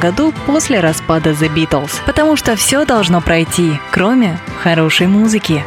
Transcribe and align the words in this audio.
году 0.00 0.32
после 0.46 0.80
распада 0.80 1.30
The 1.30 1.52
Beatles. 1.54 1.92
Потому 2.06 2.36
что 2.36 2.56
все 2.56 2.84
должно 2.84 3.20
пройти, 3.20 3.72
кроме 3.90 4.38
хорошей 4.62 5.06
музыки. 5.06 5.62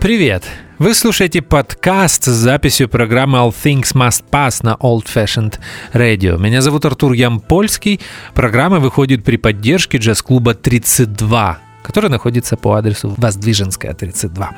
Привет! 0.00 0.44
Вы 0.78 0.94
слушаете 0.94 1.40
подкаст 1.40 2.24
с 2.24 2.28
записью 2.28 2.88
программы 2.88 3.38
All 3.38 3.54
Things 3.54 3.94
Must 3.94 4.24
Pass 4.30 4.58
на 4.62 4.74
Old 4.74 5.04
Fashioned 5.06 5.60
Radio. 5.92 6.36
Меня 6.38 6.62
зовут 6.62 6.84
Артур 6.84 7.12
Ямпольский. 7.12 8.00
Программа 8.34 8.80
выходит 8.80 9.22
при 9.22 9.36
поддержке 9.36 9.98
джаз-клуба 9.98 10.54
32, 10.54 11.58
который 11.82 12.10
находится 12.10 12.56
по 12.56 12.74
адресу 12.74 13.14
Воздвиженская, 13.16 13.94
32. 13.94 14.50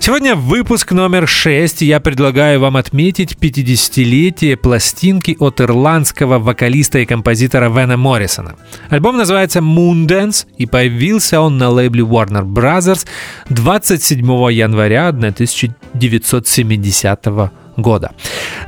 Сегодня 0.00 0.36
выпуск 0.36 0.92
номер 0.92 1.26
6. 1.26 1.82
Я 1.82 1.98
предлагаю 2.00 2.60
вам 2.60 2.76
отметить 2.76 3.32
50-летие 3.32 4.56
пластинки 4.56 5.36
от 5.38 5.60
ирландского 5.60 6.38
вокалиста 6.38 7.00
и 7.00 7.04
композитора 7.04 7.68
Вена 7.68 7.96
Моррисона. 7.96 8.54
Альбом 8.90 9.16
называется 9.16 9.58
Moondance 9.58 10.46
и 10.56 10.66
появился 10.66 11.40
он 11.40 11.58
на 11.58 11.70
лейбле 11.70 12.04
Warner 12.04 12.44
Brothers 12.44 13.06
27 13.50 14.24
января 14.52 15.08
1970 15.08 17.26
года. 17.76 18.12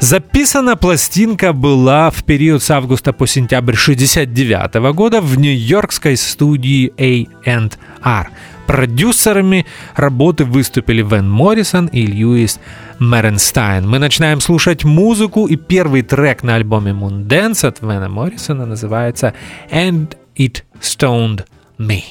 Записана 0.00 0.76
пластинка 0.76 1.52
была 1.52 2.10
в 2.10 2.24
период 2.24 2.60
с 2.62 2.70
августа 2.70 3.12
по 3.12 3.26
сентябрь 3.26 3.74
69 3.74 4.94
года 4.94 5.20
в 5.20 5.38
нью-йоркской 5.38 6.16
студии 6.16 6.92
A&R. 6.98 8.30
Продюсерами 8.70 9.66
работы 9.96 10.44
выступили 10.44 11.02
Вен 11.02 11.28
Моррисон 11.28 11.86
и 11.86 12.06
Льюис 12.06 12.60
Меренстайн. 13.00 13.88
Мы 13.88 13.98
начинаем 13.98 14.40
слушать 14.40 14.84
музыку, 14.84 15.46
и 15.46 15.56
первый 15.56 16.02
трек 16.02 16.44
на 16.44 16.54
альбоме 16.54 16.92
Moon 16.92 17.26
Dance 17.26 17.66
от 17.66 17.80
Вена 17.80 18.08
Моррисона 18.08 18.66
называется 18.66 19.34
«And 19.72 20.16
It 20.36 20.62
Stoned 20.80 21.46
Me». 21.80 22.02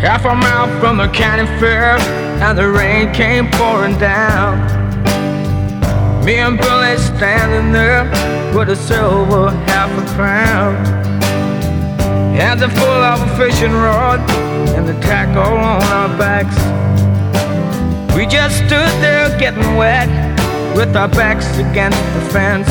Half 0.00 0.24
a 0.26 0.34
mile 0.36 0.68
from 0.80 0.96
the 0.98 1.08
county 1.08 1.44
fair, 1.58 1.98
and 2.40 2.56
the 2.56 2.70
rain 2.70 3.12
came 3.12 3.50
pouring 3.50 3.98
down. 3.98 4.60
Me 6.24 6.36
and 6.38 6.56
Billy 6.56 6.96
standing 6.98 7.72
there 7.72 8.04
with 8.54 8.68
a 8.68 8.76
silver 8.76 9.50
half 9.66 9.90
a 9.98 10.06
crown. 10.14 11.25
Hands 12.36 12.60
are 12.62 12.68
full 12.68 12.86
of 12.86 13.22
a 13.22 13.36
fishing 13.38 13.72
rod 13.72 14.20
and 14.76 14.86
the 14.86 14.92
tackle 15.00 15.56
on 15.56 15.82
our 15.84 16.18
backs. 16.18 16.54
We 18.14 18.26
just 18.26 18.58
stood 18.58 18.92
there 19.00 19.30
getting 19.38 19.74
wet 19.74 20.06
with 20.76 20.94
our 20.94 21.08
backs 21.08 21.56
against 21.56 21.98
the 22.12 22.20
fence. 22.30 22.68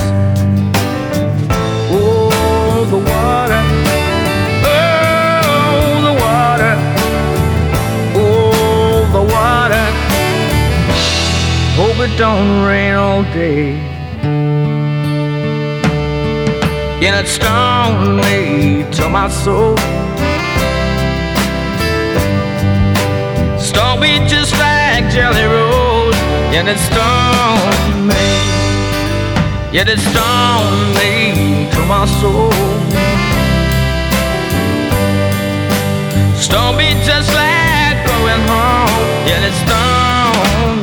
Oh, 1.90 2.86
the 2.92 2.98
water. 2.98 3.62
Oh, 4.70 6.02
the 6.08 6.14
water. 6.24 6.74
Oh, 8.16 9.10
the 9.18 9.24
water. 9.34 9.86
Hope 11.76 12.08
it 12.08 12.16
don't 12.20 12.64
rain 12.68 12.94
all 12.94 13.24
day. 13.34 13.95
and 17.08 17.16
it 17.16 17.30
it's 17.30 17.38
me 18.18 18.84
to 18.98 19.08
my 19.08 19.30
soul. 19.30 19.76
Stormweed 23.60 24.28
just 24.28 24.54
like 24.54 25.04
Jelly 25.14 25.46
rolls. 25.46 26.16
and 26.58 26.68
it's 26.68 26.82
stormy, 26.90 28.32
yet 29.72 29.88
it's 29.88 30.08
me 30.98 31.70
to 31.76 31.82
my 31.86 32.06
soul. 32.20 32.52
Stormy 36.46 36.90
just 37.06 37.30
like 37.36 37.98
going 38.10 38.44
home, 38.50 39.06
yet 39.30 39.42
it's 39.50 39.62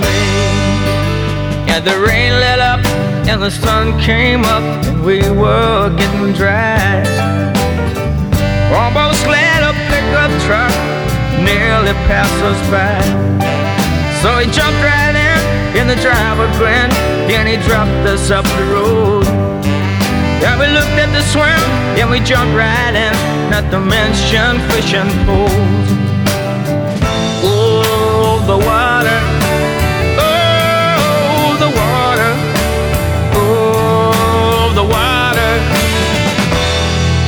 me. 0.05 0.23
and 1.73 1.85
the 1.85 1.99
rain 2.07 2.33
let 2.39 2.61
up 2.61 2.92
and 3.29 3.43
the 3.43 3.51
sun 3.51 3.99
came 4.01 4.43
up 4.45 4.63
and 4.87 5.05
we 5.05 5.21
were 5.31 5.95
getting 5.97 6.33
dry. 6.33 7.03
Almost 8.73 9.27
let 9.27 9.63
a 9.63 9.73
pickup 9.91 10.33
truck 10.47 10.73
nearly 11.39 11.95
pass 12.09 12.33
us 12.51 12.61
by. 12.71 13.01
So 14.23 14.39
he 14.39 14.47
jumped 14.53 14.83
right 14.83 15.15
in, 15.15 15.81
in 15.81 15.87
the 15.87 15.97
driver 15.97 16.47
grinned, 16.59 16.93
and 17.31 17.49
he 17.49 17.57
dropped 17.67 18.07
us 18.07 18.31
up 18.31 18.45
the 18.45 18.65
road. 18.73 19.25
Yeah, 20.41 20.59
we 20.59 20.67
looked 20.67 20.99
at 20.99 21.11
the 21.13 21.23
swim, 21.23 21.63
and 21.99 22.11
we 22.11 22.21
jumped 22.21 22.55
right 22.57 22.95
in, 22.95 23.15
not 23.51 23.71
to 23.73 23.81
mention 23.81 24.61
fishing 24.71 25.11
poles. 25.27 26.12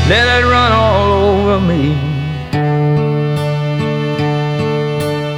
Let 0.08 0.26
it 0.38 0.44
run 0.46 0.72
all 0.72 1.12
over 1.12 1.60
me. 1.60 1.96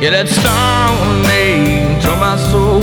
Yeah, 0.03 0.10
that 0.10 0.28
stung 0.28 1.22
me 1.31 1.87
to 2.03 2.10
my 2.19 2.37
soul. 2.50 2.82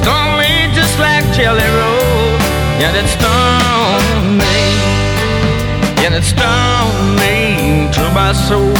Stung 0.00 0.30
me 0.36 0.68
just 0.74 0.98
like 0.98 1.24
Jelly 1.32 1.68
Roll. 1.80 2.36
Yeah, 2.80 2.92
that 2.92 3.08
stung 3.16 4.36
me. 4.36 4.58
Yeah, 6.02 6.10
that 6.14 6.24
stung 6.24 6.92
me 7.16 7.88
to 7.96 8.04
my 8.12 8.32
soul. 8.46 8.76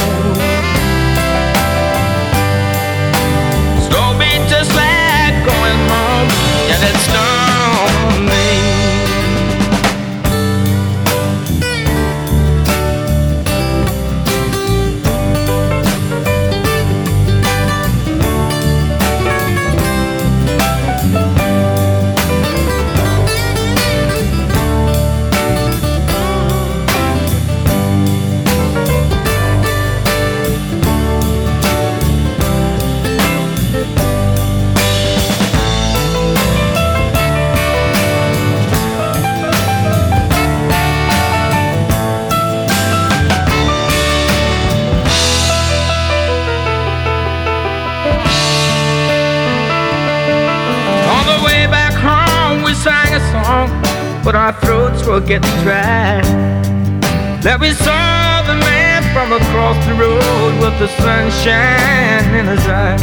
Stung 3.85 4.17
me 4.21 4.31
just 4.47 4.71
like 4.75 5.35
going 5.49 5.79
home. 5.89 6.29
Yeah, 6.69 6.77
that 6.77 6.97
stung 7.01 7.28
were 55.29 55.39
getting. 55.39 55.51
That 57.41 57.57
we 57.61 57.71
saw 57.71 58.41
the 58.43 58.55
man 58.55 59.01
from 59.13 59.31
across 59.31 59.77
the 59.85 59.93
road 59.95 60.53
with 60.59 60.75
the 60.79 60.89
sunshine 60.99 62.27
in 62.35 62.45
his 62.47 62.65
eye. 62.67 62.97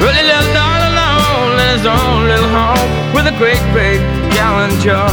Really 0.00 0.24
lived 0.24 0.56
all 0.56 0.82
alone 0.90 1.60
in 1.62 1.68
his 1.78 1.86
own 1.86 2.26
little 2.26 2.50
home 2.50 2.90
with 3.14 3.26
a 3.30 3.36
great 3.38 3.62
big 3.70 4.00
gallon 4.34 4.72
jar. 4.80 5.12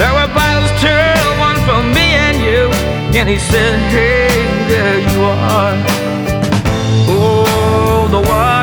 There 0.00 0.12
were 0.16 0.30
bottles 0.32 0.72
too, 0.80 1.12
one 1.38 1.58
for 1.68 1.82
me 1.82 2.06
and 2.26 2.38
you. 2.40 2.70
And 3.18 3.28
he 3.28 3.38
said, 3.38 3.74
Hey, 3.92 4.32
there 4.68 5.00
you 5.00 5.20
are. 5.22 5.76
Oh, 7.08 8.08
the 8.10 8.20
water 8.20 8.55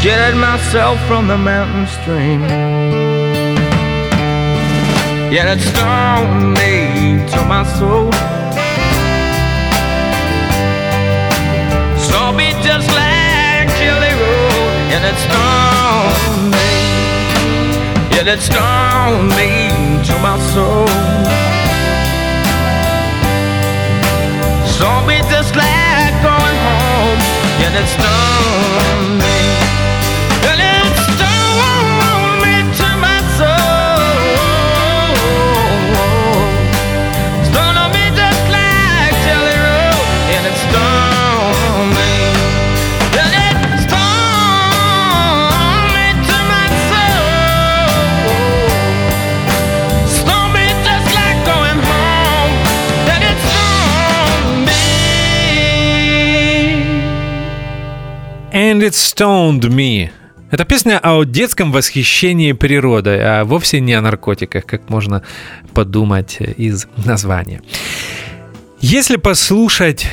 spread 0.00 0.36
myself 0.36 0.98
from 1.06 1.26
the 1.26 1.36
mountain 1.36 1.86
stream. 1.86 2.42
Yet 5.32 5.46
it 5.54 5.60
stung 5.60 6.54
me 6.54 7.18
to 7.32 7.40
my 7.46 7.64
soul. 7.78 8.12
So 12.08 12.18
be 12.36 12.48
just 12.68 12.88
like 13.00 13.68
Jelly 13.78 14.14
Roll, 14.22 14.66
and 14.94 15.04
it 15.10 15.18
stung 15.26 16.50
me. 16.54 16.74
Yet 18.14 18.26
it 18.34 18.40
stung 18.40 19.28
me 19.38 19.50
to 20.08 20.14
my 20.26 20.36
soul. 20.52 20.88
So 24.76 24.88
be 25.08 25.18
just 25.34 25.54
like 25.56 26.14
going 26.28 26.58
home, 26.68 27.20
yet 27.60 27.74
it 27.82 27.88
stung 27.96 29.18
me. 29.18 29.37
And 58.52 58.80
It 58.80 58.92
Stoned 58.92 59.60
Me. 59.68 60.08
Это 60.50 60.64
песня 60.64 60.98
о 61.02 61.24
детском 61.24 61.70
восхищении 61.70 62.52
природой, 62.52 63.20
а 63.22 63.44
вовсе 63.44 63.80
не 63.80 63.92
о 63.92 64.00
наркотиках, 64.00 64.64
как 64.64 64.88
можно 64.88 65.22
подумать 65.74 66.38
из 66.40 66.86
названия. 67.04 67.60
Если 68.80 69.16
послушать 69.16 70.06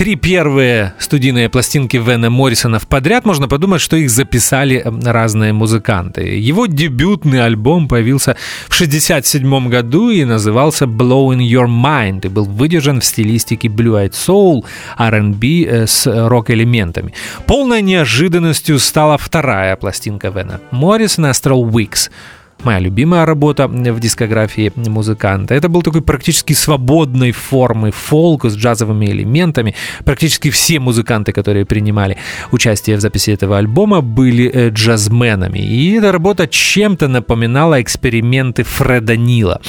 три 0.00 0.16
первые 0.16 0.94
студийные 0.98 1.50
пластинки 1.50 1.98
Вена 1.98 2.30
Моррисона 2.30 2.78
в 2.78 2.86
подряд, 2.86 3.26
можно 3.26 3.48
подумать, 3.48 3.82
что 3.82 3.96
их 3.96 4.08
записали 4.08 4.82
разные 5.04 5.52
музыканты. 5.52 6.22
Его 6.22 6.64
дебютный 6.64 7.44
альбом 7.44 7.86
появился 7.86 8.34
в 8.68 8.74
1967 8.76 9.68
году 9.68 10.08
и 10.08 10.24
назывался 10.24 10.86
Blowing 10.86 11.46
Your 11.46 11.66
Mind 11.66 12.24
и 12.24 12.28
был 12.28 12.46
выдержан 12.46 13.02
в 13.02 13.04
стилистике 13.04 13.68
Blue 13.68 14.02
Eyed 14.02 14.12
Soul, 14.12 14.64
R&B 14.96 15.66
э, 15.68 15.86
с 15.86 16.06
рок-элементами. 16.06 17.12
Полной 17.44 17.82
неожиданностью 17.82 18.78
стала 18.78 19.18
вторая 19.18 19.76
пластинка 19.76 20.30
Вена 20.30 20.62
Моррисона 20.70 21.26
Astral 21.26 21.62
Weeks– 21.70 22.08
моя 22.64 22.78
любимая 22.78 23.26
работа 23.26 23.68
в 23.68 24.00
дискографии 24.00 24.72
музыканта. 24.76 25.54
Это 25.54 25.68
был 25.68 25.82
такой 25.82 26.02
практически 26.02 26.52
свободной 26.52 27.32
формы 27.32 27.90
фолк 27.90 28.44
с 28.44 28.56
джазовыми 28.56 29.06
элементами. 29.06 29.74
Практически 30.04 30.50
все 30.50 30.78
музыканты, 30.78 31.32
которые 31.32 31.64
принимали 31.64 32.16
участие 32.52 32.96
в 32.96 33.00
записи 33.00 33.30
этого 33.30 33.58
альбома, 33.58 34.00
были 34.00 34.50
э, 34.52 34.70
джазменами. 34.70 35.58
И 35.58 35.92
эта 35.92 36.12
работа 36.12 36.46
чем-то 36.46 37.08
напоминала 37.08 37.80
эксперименты 37.80 38.62
Фреда 38.62 39.16
Нила, 39.16 39.60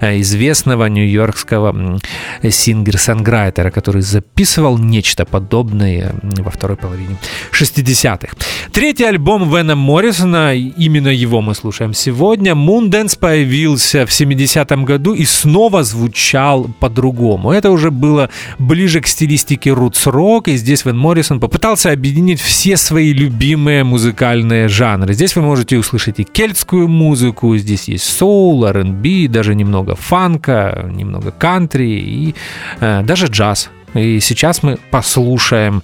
известного 0.00 0.86
нью-йоркского 0.86 1.98
сингер-сонграйтера, 2.42 3.70
который 3.70 4.02
записывал 4.02 4.78
нечто 4.78 5.24
подобное 5.24 6.14
во 6.22 6.50
второй 6.50 6.76
половине 6.76 7.16
60-х. 7.52 8.36
Третий 8.72 9.04
альбом 9.04 9.50
Вена 9.50 9.76
Моррисона, 9.76 10.54
именно 10.54 11.08
его 11.08 11.40
мы 11.40 11.54
слушаем 11.54 11.94
сегодня, 11.94 12.52
Moondance 12.52 13.18
появился 13.18 14.06
в 14.06 14.10
70-м 14.10 14.84
году 14.84 15.14
и 15.14 15.24
снова 15.24 15.82
звучал 15.82 16.66
по-другому. 16.80 17.52
Это 17.52 17.70
уже 17.70 17.90
было 17.90 18.30
ближе 18.58 19.00
к 19.00 19.06
стилистике 19.06 19.70
roots 19.70 20.09
rock, 20.09 20.48
и 20.48 20.56
здесь 20.56 20.84
Вен 20.84 20.98
Моррисон 20.98 21.40
попытался 21.40 21.92
объединить 21.92 22.40
все 22.40 22.76
свои 22.76 23.12
любимые 23.12 23.84
музыкальные 23.84 24.68
жанры. 24.68 25.14
Здесь 25.14 25.36
вы 25.36 25.42
можете 25.42 25.78
услышать 25.78 26.18
и 26.20 26.24
кельтскую 26.24 26.88
музыку, 26.88 27.56
здесь 27.56 27.88
есть 27.88 28.04
соул, 28.04 28.64
R&B, 28.64 29.28
даже 29.28 29.54
немного 29.54 29.85
фанка, 29.94 30.88
немного 30.90 31.30
кантри 31.30 31.98
и 31.98 32.34
э, 32.80 33.02
даже 33.02 33.26
джаз. 33.26 33.70
И 33.94 34.20
сейчас 34.20 34.62
мы 34.62 34.78
послушаем 34.90 35.82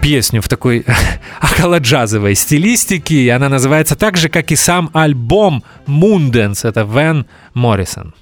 песню 0.00 0.40
в 0.40 0.48
такой 0.48 0.84
около-джазовой 1.42 2.34
стилистике, 2.34 3.16
и 3.16 3.28
она 3.28 3.48
называется 3.48 3.96
так 3.96 4.16
же, 4.16 4.28
как 4.28 4.52
и 4.52 4.56
сам 4.56 4.90
альбом 4.92 5.64
Moondance, 5.86 6.66
это 6.66 6.82
Вен 6.82 7.26
Моррисон. 7.54 8.14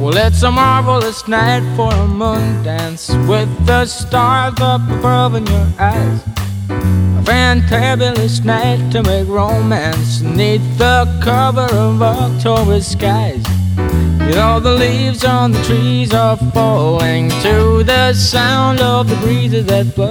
Well, 0.00 0.16
it's 0.16 0.42
a 0.42 0.50
marvelous 0.50 1.28
night 1.28 1.62
for 1.76 1.92
a 1.92 2.06
moon 2.06 2.62
dance 2.62 3.10
with 3.28 3.50
the 3.66 3.84
stars 3.84 4.58
up 4.58 4.80
above 4.90 5.34
in 5.34 5.46
your 5.46 5.66
eyes. 5.78 7.07
Fantabulous 7.28 8.42
night 8.42 8.90
to 8.90 9.02
make 9.02 9.28
romance 9.28 10.22
neath 10.22 10.62
the 10.78 11.04
cover 11.22 11.68
of 11.76 12.00
October 12.00 12.80
skies. 12.80 13.44
You 13.76 14.34
know, 14.34 14.58
the 14.60 14.72
leaves 14.72 15.26
on 15.26 15.52
the 15.52 15.62
trees 15.64 16.14
are 16.14 16.38
falling 16.54 17.28
to 17.42 17.84
the 17.84 18.14
sound 18.14 18.80
of 18.80 19.10
the 19.10 19.16
breezes 19.16 19.66
that 19.66 19.94
blow. 19.94 20.10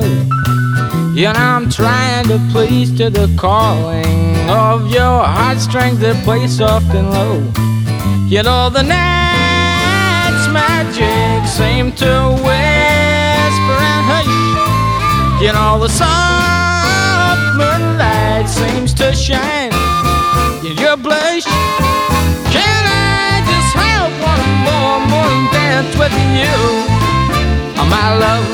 You 1.16 1.34
know, 1.34 1.40
I'm 1.40 1.72
trying 1.72 2.28
to 2.28 2.38
please 2.52 2.96
to 3.00 3.10
the 3.10 3.36
calling 3.36 4.36
of 4.48 4.92
your 4.92 5.24
heartstrings 5.24 5.98
that 6.02 6.24
play 6.24 6.46
soft 6.46 6.94
and 6.94 7.10
low. 7.10 7.38
You 8.28 8.44
know, 8.44 8.70
the 8.70 8.84
night's 8.84 10.48
magic 10.54 11.50
seem 11.50 11.94
to 11.94 12.14
whisper 12.46 13.78
and 13.90 14.04
hush. 14.06 15.42
You 15.42 15.52
know, 15.54 15.80
the 15.80 15.90
moonlight 15.90 16.37
seems 19.28 19.40
to 19.40 19.46
shine 19.46 19.72
in 20.66 20.78
your 20.78 20.98
blush. 20.98 21.44
Can 22.52 22.84
I 22.88 23.44
just 23.46 23.76
have 23.76 24.12
one 24.24 24.44
more 24.68 25.00
morning 25.08 25.48
dance 25.52 25.96
with 25.98 26.14
you, 26.36 26.58
oh, 27.78 27.88
my 27.90 28.18
love? 28.18 28.46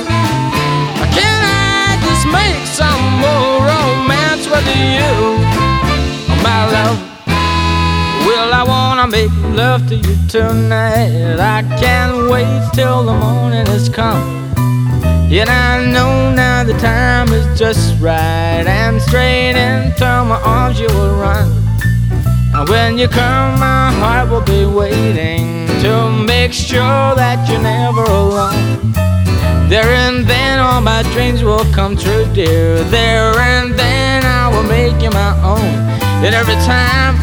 Can 1.13 1.39
I 1.43 1.97
just 2.05 2.25
make 2.27 2.65
some 2.67 3.03
more 3.21 3.61
romance 3.69 4.47
with 4.47 4.67
you, 4.67 5.13
oh, 6.29 6.39
my 6.43 6.65
love? 6.71 6.99
Well, 8.25 8.53
I 8.53 8.63
wanna 8.63 9.07
make 9.07 9.31
love 9.55 9.87
to 9.89 9.95
you 9.95 10.15
tonight. 10.27 11.39
I 11.39 11.61
can't 11.79 12.29
wait 12.29 12.69
till 12.73 13.03
the 13.03 13.13
morning 13.13 13.65
has 13.67 13.89
come. 13.89 14.52
Yet 15.33 15.49
I 15.49 15.83
know 15.91 16.31
now 16.31 16.63
the 16.63 16.77
time 16.77 17.29
is 17.29 17.57
just 17.57 17.99
right, 17.99 18.63
and 18.67 19.01
straight 19.01 19.57
into 19.57 20.05
my 20.29 20.39
arms 20.45 20.79
you 20.79 20.85
will 20.89 21.15
run. 21.15 21.49
And 22.53 22.69
when 22.69 22.99
you 22.99 23.07
come, 23.07 23.59
my 23.59 23.91
heart 23.97 24.29
will 24.29 24.45
be 24.45 24.63
waiting 24.63 25.65
to 25.81 26.11
make 26.11 26.53
sure 26.53 27.15
that 27.17 27.49
you're 27.49 27.59
never 27.59 28.03
alone. 28.03 28.93
There 29.69 29.89
and 30.05 30.23
then 30.27 30.59
all 30.59 30.81
my 30.81 31.01
dreams 31.13 31.41
will 31.41 31.65
come 31.73 31.97
true, 31.97 32.31
dear. 32.31 32.83
There 32.93 33.33
and 33.33 33.73
then 33.73 34.23
I 34.23 34.49
will 34.53 34.69
make 34.69 35.01
you 35.01 35.09
my 35.09 35.33
own. 35.41 35.73
And 36.21 36.35
every 36.35 36.61
time 36.61 37.17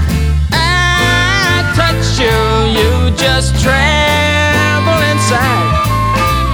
I 0.50 1.62
touch 1.78 2.18
you, 2.18 2.38
you 2.74 3.16
just 3.16 3.54
tremble 3.62 4.98
inside. 5.14 5.70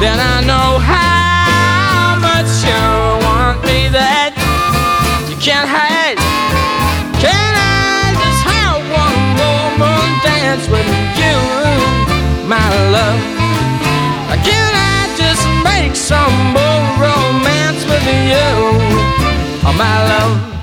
Then 0.02 0.20
I 0.20 0.44
know 0.44 0.78
how 0.80 1.25
with 10.76 11.18
you, 11.22 11.38
my 12.48 12.68
love? 12.96 13.20
Can 14.48 14.72
I 14.74 15.00
just 15.16 15.44
make 15.64 15.94
some 15.96 16.36
more 16.56 16.82
romance 17.04 17.82
with 17.84 18.06
you, 18.30 18.50
oh, 19.66 19.74
my 19.76 19.96
love? 20.10 20.55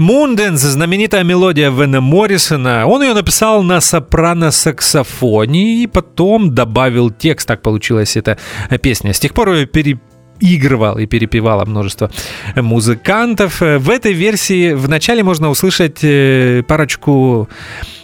Мунденс, 0.00 0.62
знаменитая 0.62 1.24
мелодия 1.24 1.70
Вена 1.70 2.00
Моррисона. 2.00 2.86
Он 2.86 3.02
ее 3.02 3.12
написал 3.12 3.62
на 3.62 3.80
сопрано-саксофоне 3.80 5.82
и 5.82 5.86
потом 5.86 6.54
добавил 6.54 7.10
текст. 7.10 7.46
Так 7.46 7.60
получилась 7.60 8.16
эта 8.16 8.38
песня. 8.80 9.12
С 9.12 9.20
тех 9.20 9.34
пор 9.34 9.52
ее 9.52 9.66
пере 9.66 10.00
игрывал 10.40 10.98
и 10.98 11.06
перепевало 11.06 11.64
множество 11.64 12.10
музыкантов. 12.56 13.60
В 13.60 13.90
этой 13.90 14.12
версии 14.12 14.72
вначале 14.72 15.22
можно 15.22 15.50
услышать 15.50 15.98
э, 16.02 16.62
парочку 16.66 17.48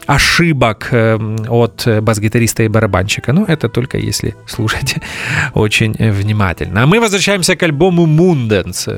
ошибок 0.06 0.88
э, 0.92 1.18
от 1.48 1.86
бас-гитариста 2.02 2.62
и 2.62 2.68
барабанщика. 2.68 3.32
Но 3.32 3.44
это 3.44 3.68
только 3.68 3.98
если 3.98 4.34
слушать 4.46 4.96
очень 5.54 5.94
внимательно. 5.94 6.82
А 6.82 6.86
мы 6.86 7.00
возвращаемся 7.00 7.56
к 7.56 7.62
альбому 7.62 8.06
Мунденс. 8.06 8.88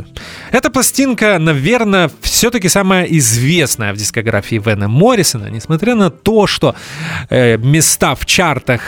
Эта 0.52 0.70
пластинка, 0.70 1.38
наверное, 1.38 2.10
все-таки 2.20 2.68
самая 2.68 3.04
известная 3.04 3.92
в 3.92 3.96
дискографии 3.96 4.62
Вена 4.64 4.88
Моррисона, 4.88 5.50
несмотря 5.50 5.94
на 5.94 6.10
то, 6.10 6.46
что 6.46 6.74
э, 7.30 7.56
места 7.56 8.14
в 8.14 8.26
чартах 8.26 8.82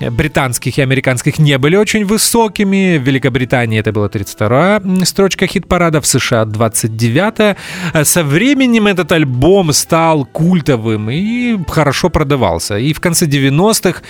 британских 0.00 0.78
и 0.78 0.82
американских 0.82 1.38
не 1.38 1.58
были 1.58 1.76
очень 1.76 2.04
высокими. 2.04 2.98
В 2.98 3.02
Великобритании 3.02 3.78
это 3.78 3.92
была 3.92 4.08
32-я 4.08 5.04
строчка 5.04 5.46
хит-парада, 5.46 6.00
в 6.00 6.06
США 6.06 6.42
29-я. 6.44 7.56
Со 8.04 8.22
временем 8.22 8.86
этот 8.86 9.12
альбом 9.12 9.72
стал 9.72 10.26
культовым 10.26 11.10
и 11.10 11.56
хорошо 11.68 12.10
продавался. 12.10 12.76
И 12.78 12.92
в 12.92 13.00
конце 13.00 13.26
90-х 13.26 14.02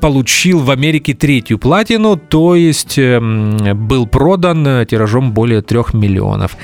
получил 0.00 0.60
в 0.60 0.70
Америке 0.70 1.14
третью 1.14 1.58
платину, 1.58 2.16
то 2.16 2.54
есть 2.54 2.98
был 2.98 4.06
продан 4.06 4.86
тиражом 4.86 5.32
более 5.32 5.60
трех 5.62 5.92
миллионов 5.92 6.56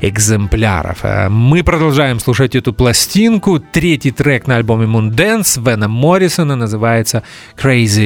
экземпляров. 0.00 1.04
Мы 1.30 1.62
продолжаем 1.62 2.18
слушать 2.18 2.56
эту 2.56 2.72
пластинку. 2.72 3.60
Третий 3.60 4.10
трек 4.10 4.46
на 4.46 4.56
альбоме 4.56 4.86
Moondance 4.86 5.64
Вена 5.64 5.88
Моррисона 5.88 6.56
называется 6.56 7.22
Crazy 7.56 7.99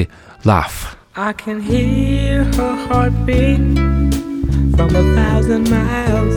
Love. 0.44 0.96
I 1.16 1.32
can 1.32 1.60
hear 1.60 2.44
her 2.44 2.74
heartbeat 2.86 3.78
from 4.76 4.90
a 4.96 5.04
thousand 5.14 5.70
miles. 5.70 6.34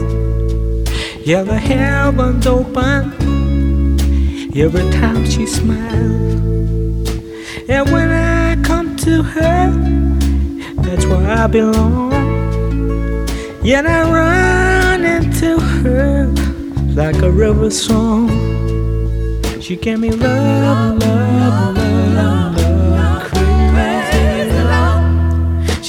Yeah, 1.25 1.43
the 1.43 1.57
heavens 1.57 2.45
open 2.45 3.01
every 4.55 4.89
time 4.91 5.25
she 5.25 5.45
smiles. 5.45 7.09
And 7.67 7.91
when 7.91 8.09
I 8.11 8.61
come 8.61 8.95
to 8.97 9.23
her, 9.23 9.71
that's 10.83 11.05
where 11.05 11.29
I 11.29 11.47
belong. 11.47 12.13
And 13.77 13.87
I 13.87 14.01
run 14.19 15.03
into 15.03 15.59
her 15.59 16.27
like 16.95 17.21
a 17.21 17.31
river 17.31 17.69
song. 17.69 18.29
She 19.59 19.75
gave 19.75 19.99
me 19.99 20.11
love, 20.11 20.99
love, 20.99 21.75
love, 21.75 21.76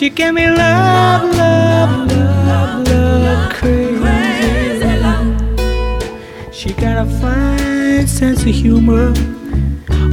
She 0.09 0.15
gave 0.15 0.33
me 0.33 0.47
love, 0.49 1.37
love, 1.37 2.11
love, 2.11 2.89
love, 2.89 3.53
crazy. 3.53 4.89
She 6.51 6.73
got 6.73 7.07
a 7.07 7.11
fine 7.21 8.07
sense 8.07 8.41
of 8.41 8.47
humor 8.47 9.13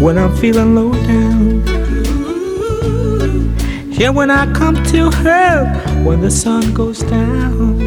when 0.03 0.17
I'm 0.17 0.35
feeling 0.35 0.75
low 0.75 0.91
down. 0.91 1.63
Yeah, 3.89 4.09
when 4.09 4.29
I 4.31 4.51
come 4.51 4.75
to 4.83 5.11
her 5.11 5.63
when 6.03 6.19
the 6.19 6.29
sun 6.29 6.73
goes 6.73 6.99
down. 6.99 7.79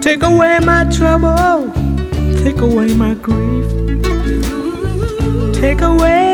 Take 0.00 0.22
away 0.22 0.58
my 0.60 0.84
trouble, 0.90 1.70
take 2.42 2.62
away 2.62 2.94
my 2.94 3.12
grief, 3.12 3.66
take 5.60 5.82
away 5.82 6.27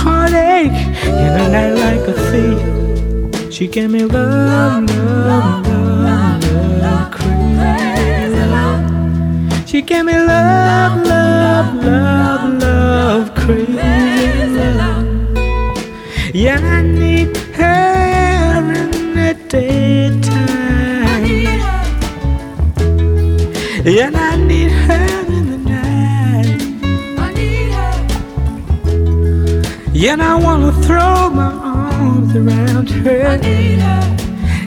heartache 0.00 0.80
in 1.06 1.32
a 1.42 1.48
night 1.54 1.74
like 1.84 2.04
a 2.08 2.14
thief. 2.30 2.60
She 3.52 3.64
gave 3.68 3.90
me 3.90 4.04
love, 4.04 4.88
love, 4.90 5.66
love, 5.66 6.42
love, 6.82 7.10
crazy. 7.10 8.46
She 9.66 9.82
gave 9.82 10.04
me 10.04 10.16
love, 10.16 10.94
love, 11.06 11.74
love, 11.84 12.44
love, 12.62 13.34
crazy. 13.34 13.82
Yeah, 16.34 16.58
I 16.58 16.80
need 16.82 17.36
her 17.58 18.72
in 18.80 18.90
the 19.14 19.34
daytime. 19.48 20.32
Yeah, 23.84 24.10
I 24.14 24.36
need 24.36 24.70
her 24.86 25.11
and 30.08 30.20
I 30.20 30.34
wanna 30.34 30.72
throw 30.82 31.30
my 31.30 31.52
arms 31.52 32.34
around 32.34 32.90
her 32.90 33.38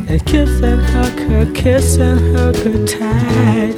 and 0.07 0.25
kiss 0.25 0.61
and 0.61 0.81
hug 0.81 1.19
her, 1.29 1.51
kiss 1.53 1.97
and 1.97 2.37
hug 2.37 2.55
her 2.55 2.85
tight. 2.85 3.75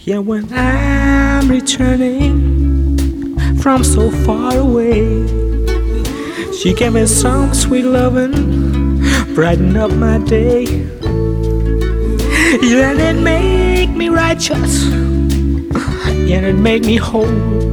Yeah, 0.00 0.18
when 0.18 0.46
I'm 0.52 1.48
returning 1.48 3.38
from 3.60 3.82
so 3.82 4.10
far 4.10 4.58
away, 4.58 5.26
she 6.58 6.74
gave 6.74 6.92
me 6.92 7.06
some 7.06 7.54
sweet 7.54 7.84
loving, 7.84 9.00
brighten 9.34 9.74
up 9.76 9.90
my 9.92 10.18
day. 10.18 10.64
Yeah, 12.60 12.90
and 12.90 13.00
it 13.00 13.22
make 13.22 13.90
me 13.90 14.10
righteous. 14.10 14.84
And 16.28 16.44
it 16.44 16.54
make 16.56 16.84
me 16.84 16.96
whole. 16.96 17.65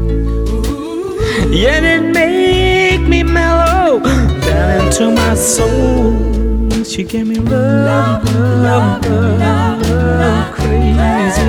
And 1.56 1.86
it 1.86 2.02
make 2.12 3.08
me 3.08 3.22
mellow 3.22 4.00
down 4.00 4.88
into 4.88 5.12
my 5.12 5.36
soul. 5.36 6.84
She 6.84 7.04
gave 7.04 7.28
me 7.28 7.36
love, 7.36 8.26
love, 8.34 9.06
love, 9.06 9.88
love, 9.88 10.52
crazy. 10.56 11.44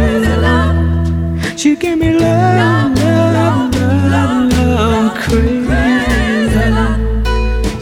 She 1.56 1.74
gave 1.74 1.96
me 1.96 2.18
love, 2.18 2.94
love, 2.98 3.74
love, 3.74 4.52
love, 4.52 5.16
crazy. 5.16 5.72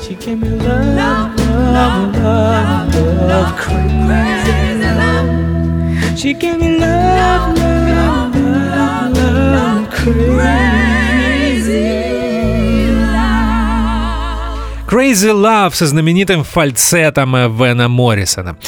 She 0.01 0.15
gave 0.15 0.39
me 0.41 0.49
love, 0.51 1.37
love, 1.75 2.15
love, 2.15 2.95
love, 3.27 3.57
crazy. 3.59 4.93
She 6.17 6.35
gave 6.35 6.61
me 6.61 6.79
love, 6.79 7.59
love, 7.59 8.37
love, 8.37 9.17
love, 9.17 9.91
crazy 9.91 10.92
Crazy 14.93 15.33
Love 15.33 15.75
со 15.75 15.87
знаменитым 15.87 16.45
фальцетом 16.45 17.33
Вена 17.57 17.89
Моррисона. 17.89 18.59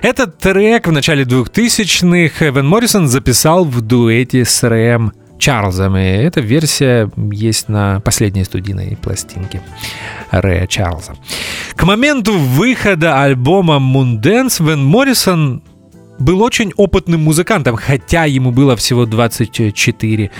Этот 0.00 0.38
трек 0.38 0.86
в 0.86 0.92
начале 0.92 1.24
2000-х 1.24 2.50
Вен 2.50 2.68
Моррисон 2.68 3.08
записал 3.08 3.64
в 3.64 3.80
дуэте 3.80 4.44
с 4.44 4.62
Рэем 4.62 5.12
Чарльзом. 5.40 5.96
И 5.96 6.04
эта 6.04 6.40
версия 6.40 7.10
есть 7.32 7.68
на 7.68 7.98
последней 7.98 8.44
студийной 8.44 8.96
пластинке 9.02 9.60
Рэя 10.30 10.68
Чарльза. 10.68 11.16
К 11.74 11.82
моменту 11.82 12.38
выхода 12.38 13.20
альбома 13.20 13.78
Moondance 13.78 14.64
Вен 14.64 14.84
Моррисон 14.84 15.64
был 16.20 16.42
очень 16.42 16.72
опытным 16.76 17.24
музыкантом, 17.24 17.74
хотя 17.74 18.24
ему 18.24 18.52
было 18.52 18.76
всего 18.76 19.04
24 19.04 20.30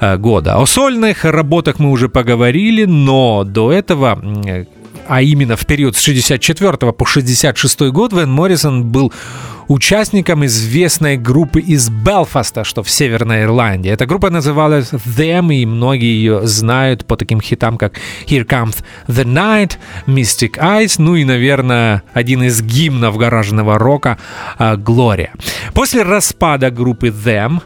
э, 0.00 0.16
года. 0.16 0.58
О 0.58 0.66
сольных 0.66 1.24
работах 1.24 1.80
мы 1.80 1.90
уже 1.90 2.08
поговорили, 2.08 2.84
но 2.84 3.42
до 3.42 3.72
этого 3.72 4.16
а 5.08 5.22
именно 5.22 5.56
в 5.56 5.66
период 5.66 5.96
с 5.96 6.00
64 6.00 6.92
по 6.92 7.06
66 7.06 7.80
год 7.90 8.12
Вен 8.12 8.30
Моррисон 8.30 8.84
был 8.84 9.12
участником 9.68 10.44
известной 10.44 11.16
группы 11.16 11.60
из 11.60 11.88
Белфаста, 11.88 12.64
что 12.64 12.82
в 12.82 12.90
Северной 12.90 13.42
Ирландии. 13.42 13.90
Эта 13.90 14.06
группа 14.06 14.28
называлась 14.30 14.92
Them, 14.92 15.54
и 15.54 15.64
многие 15.66 16.14
ее 16.14 16.46
знают 16.46 17.06
по 17.06 17.16
таким 17.16 17.40
хитам, 17.40 17.78
как 17.78 17.94
Here 18.26 18.46
Comes 18.46 18.82
the 19.06 19.24
Night, 19.24 19.78
Mystic 20.06 20.58
Eyes, 20.58 20.96
ну 20.98 21.16
и, 21.16 21.24
наверное, 21.24 22.02
один 22.12 22.42
из 22.42 22.60
гимнов 22.62 23.16
гаражного 23.16 23.78
рока 23.78 24.18
Gloria. 24.58 25.30
После 25.74 26.02
распада 26.02 26.70
группы 26.70 27.08
Them 27.08 27.62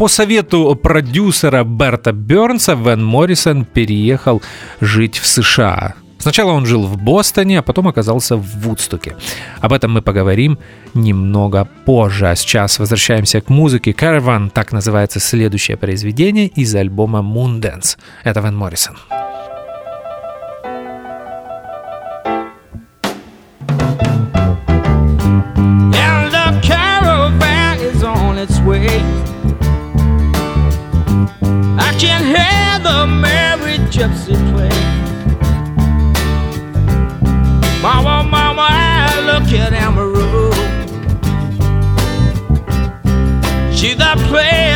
по 0.00 0.08
совету 0.08 0.74
продюсера 0.82 1.62
Берта 1.62 2.12
Бернса 2.12 2.72
Вен 2.72 3.04
Моррисон 3.04 3.66
переехал 3.66 4.40
жить 4.80 5.18
в 5.18 5.26
США. 5.26 5.92
Сначала 6.18 6.52
он 6.52 6.64
жил 6.64 6.86
в 6.86 6.96
Бостоне, 6.96 7.58
а 7.58 7.62
потом 7.62 7.86
оказался 7.86 8.36
в 8.36 8.60
Вудстоке. 8.60 9.14
Об 9.60 9.74
этом 9.74 9.92
мы 9.92 10.00
поговорим 10.00 10.58
немного 10.94 11.68
позже. 11.84 12.28
А 12.30 12.34
сейчас 12.34 12.78
возвращаемся 12.78 13.42
к 13.42 13.50
музыке. 13.50 13.90
Caravan, 13.90 14.48
так 14.48 14.72
называется 14.72 15.20
следующее 15.20 15.76
произведение 15.76 16.46
из 16.46 16.74
альбома 16.74 17.18
Moondance. 17.18 17.98
Это 18.24 18.40
Вен 18.40 18.56
Моррисон. 18.56 18.96
I 19.10 19.59
gypsy 34.00 34.34
play. 34.52 34.70
Mama, 37.82 38.24
mama, 38.24 38.66
I 38.70 39.20
look 39.26 39.52
at 39.52 39.74
Amaru. 39.74 40.50
She's 43.76 43.98
not 43.98 44.16
playing 44.30 44.69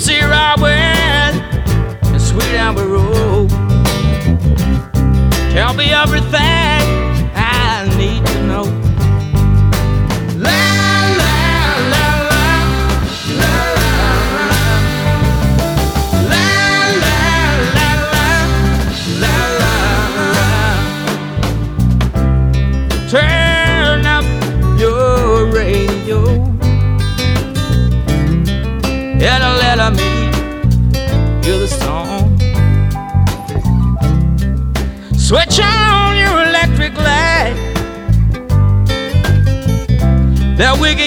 Gypsy 0.00 0.18
Highway. 0.18 0.79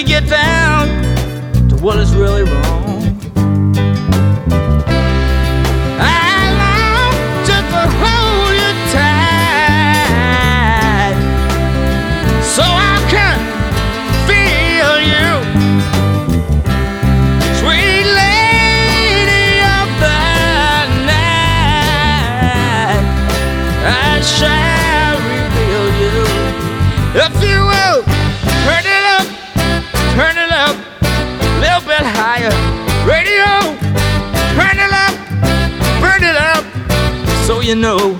Get 0.06 0.28
down 0.28 0.88
to 1.68 1.76
what 1.76 1.98
is 1.98 2.14
really 2.14 2.42
wrong. 2.42 2.63
You 37.64 37.74
know, 37.74 38.13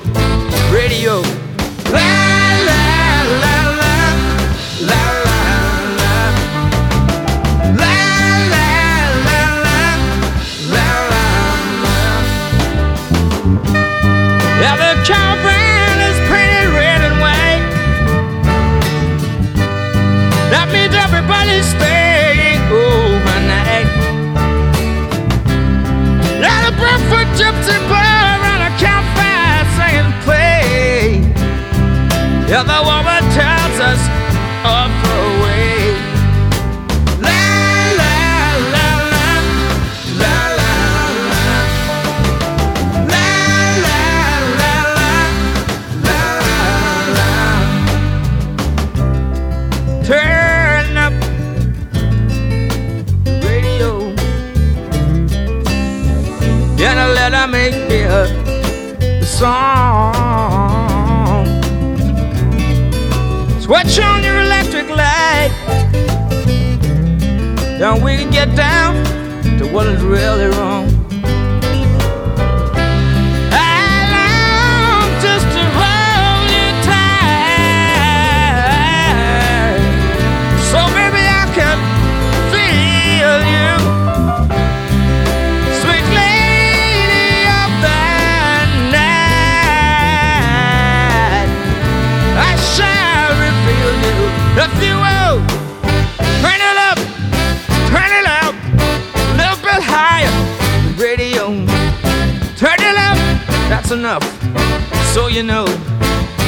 you 105.35 105.43
know 105.43 105.65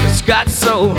it's 0.06 0.22
got 0.22 0.48
soul. 0.48 0.94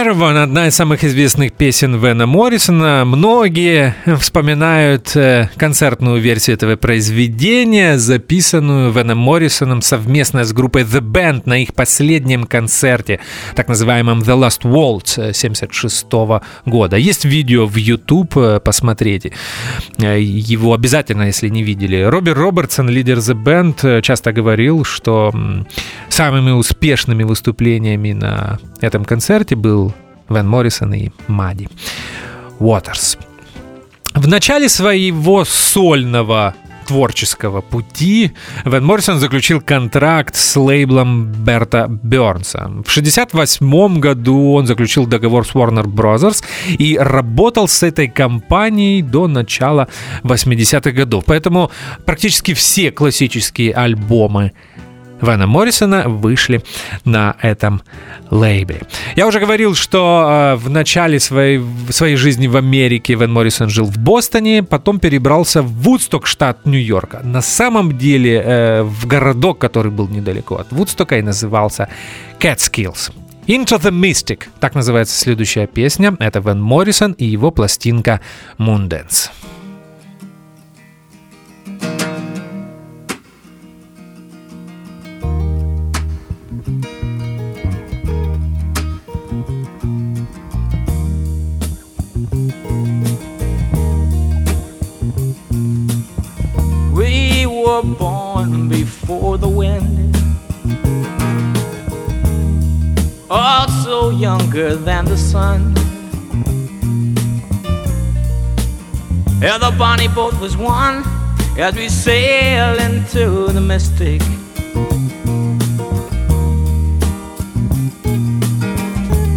Caravan– 0.00 0.42
одна 0.42 0.66
из 0.68 0.74
самых 0.74 1.04
известных 1.04 1.52
песен 1.52 1.94
Вена 1.98 2.24
Моррисона. 2.24 3.04
Многие 3.04 3.94
вспоминают 4.18 5.14
э, 5.14 5.50
концертную 5.58 6.18
версию 6.22 6.56
этого 6.56 6.76
произведения, 6.76 7.98
записанную 7.98 8.92
Веном 8.92 9.18
Моррисоном 9.18 9.82
совместно 9.82 10.44
с 10.44 10.54
группой 10.54 10.84
The 10.84 11.02
Band 11.02 11.42
на 11.44 11.62
их 11.62 11.74
последнем 11.74 12.44
концерте, 12.44 13.20
так 13.54 13.68
называемом 13.68 14.20
The 14.20 14.40
Last 14.40 14.62
Waltz 14.62 15.34
76 15.34 16.06
года. 16.64 16.96
Есть 16.96 17.26
видео 17.26 17.66
в 17.66 17.76
YouTube, 17.76 18.38
э, 18.38 18.60
посмотрите. 18.60 19.34
Э, 19.98 20.18
Его 20.18 20.72
обязательно, 20.72 21.24
если 21.24 21.50
не 21.50 21.62
видели. 21.62 22.00
Роберт 22.00 22.38
Робертсон, 22.38 22.88
лидер 22.88 23.18
The 23.18 23.34
Band, 23.34 23.76
э, 23.82 24.00
часто 24.00 24.32
говорил, 24.32 24.82
что 24.82 25.30
самыми 26.08 26.52
успешными 26.52 27.22
выступлениями 27.22 28.12
на 28.12 28.58
этом 28.80 29.04
концерте 29.04 29.56
был 29.56 29.89
Вен 30.30 30.48
Моррисон 30.48 30.94
и 30.94 31.10
Мадди 31.26 31.68
Уотерс. 32.58 33.18
В 34.14 34.26
начале 34.26 34.68
своего 34.68 35.44
сольного 35.44 36.54
творческого 36.90 37.60
пути 37.60 38.32
Вен 38.64 38.84
Моррисон 38.84 39.20
заключил 39.20 39.60
контракт 39.60 40.34
с 40.34 40.56
лейблом 40.56 41.26
Берта 41.26 41.86
Бернса. 41.88 42.62
В 42.84 42.90
1968 42.90 44.00
году 44.00 44.54
он 44.54 44.66
заключил 44.66 45.06
договор 45.06 45.46
с 45.46 45.52
Warner 45.52 45.84
Brothers 45.84 46.42
и 46.66 46.98
работал 46.98 47.68
с 47.68 47.84
этой 47.84 48.08
компанией 48.08 49.02
до 49.02 49.28
начала 49.28 49.86
80-х 50.24 50.90
годов. 50.90 51.24
Поэтому 51.26 51.70
практически 52.04 52.54
все 52.54 52.90
классические 52.90 53.72
альбомы 53.72 54.50
Вена 55.20 55.46
Моррисона 55.46 56.08
вышли 56.08 56.62
на 57.04 57.36
этом 57.40 57.82
лейбле. 58.30 58.82
Я 59.16 59.26
уже 59.26 59.40
говорил, 59.40 59.74
что 59.74 60.28
э, 60.28 60.56
в 60.56 60.70
начале 60.70 61.20
своей, 61.20 61.62
своей 61.90 62.16
жизни 62.16 62.46
в 62.46 62.56
Америке 62.56 63.14
Вен 63.14 63.32
Моррисон 63.32 63.68
жил 63.68 63.86
в 63.86 63.98
Бостоне, 63.98 64.62
потом 64.62 64.98
перебрался 64.98 65.62
в 65.62 65.72
Вудсток, 65.82 66.26
штат 66.26 66.66
Нью-Йорка. 66.66 67.20
На 67.24 67.42
самом 67.42 67.98
деле 67.98 68.42
э, 68.44 68.82
в 68.82 69.06
городок, 69.06 69.58
который 69.58 69.92
был 69.92 70.08
недалеко 70.08 70.56
от 70.56 70.72
Вудстока 70.72 71.18
и 71.18 71.22
назывался 71.22 71.88
Catskills. 72.38 73.12
Into 73.46 73.80
the 73.80 73.90
Mystic, 73.90 74.44
так 74.60 74.74
называется 74.74 75.18
следующая 75.18 75.66
песня. 75.66 76.16
Это 76.20 76.40
Вен 76.40 76.62
Моррисон 76.62 77.12
и 77.12 77.24
его 77.24 77.50
пластинка 77.50 78.20
Moondance. 78.58 79.30
Were 97.70 97.82
born 97.82 98.68
before 98.68 99.38
the 99.38 99.48
wind. 99.48 100.16
Also 103.30 104.10
younger 104.10 104.74
than 104.74 105.04
the 105.04 105.16
sun. 105.16 105.60
Yeah, 109.40 109.58
the 109.58 109.72
bonnie 109.78 110.08
boat 110.08 110.34
was 110.40 110.56
one 110.56 111.04
as 111.58 111.74
we 111.76 111.88
sail 111.88 112.76
into 112.88 113.52
the 113.56 113.60
mystic. 113.60 114.20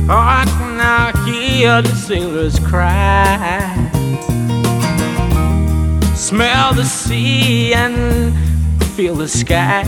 I 0.09 0.43
can 0.55 0.77
now 0.77 1.11
hear 1.25 1.81
the 1.83 1.95
sailors 2.07 2.57
cry 2.59 3.92
smell 6.23 6.73
the 6.73 6.85
sea 6.85 7.73
and 7.73 8.33
feel 8.95 9.13
the 9.13 9.27
sky. 9.27 9.83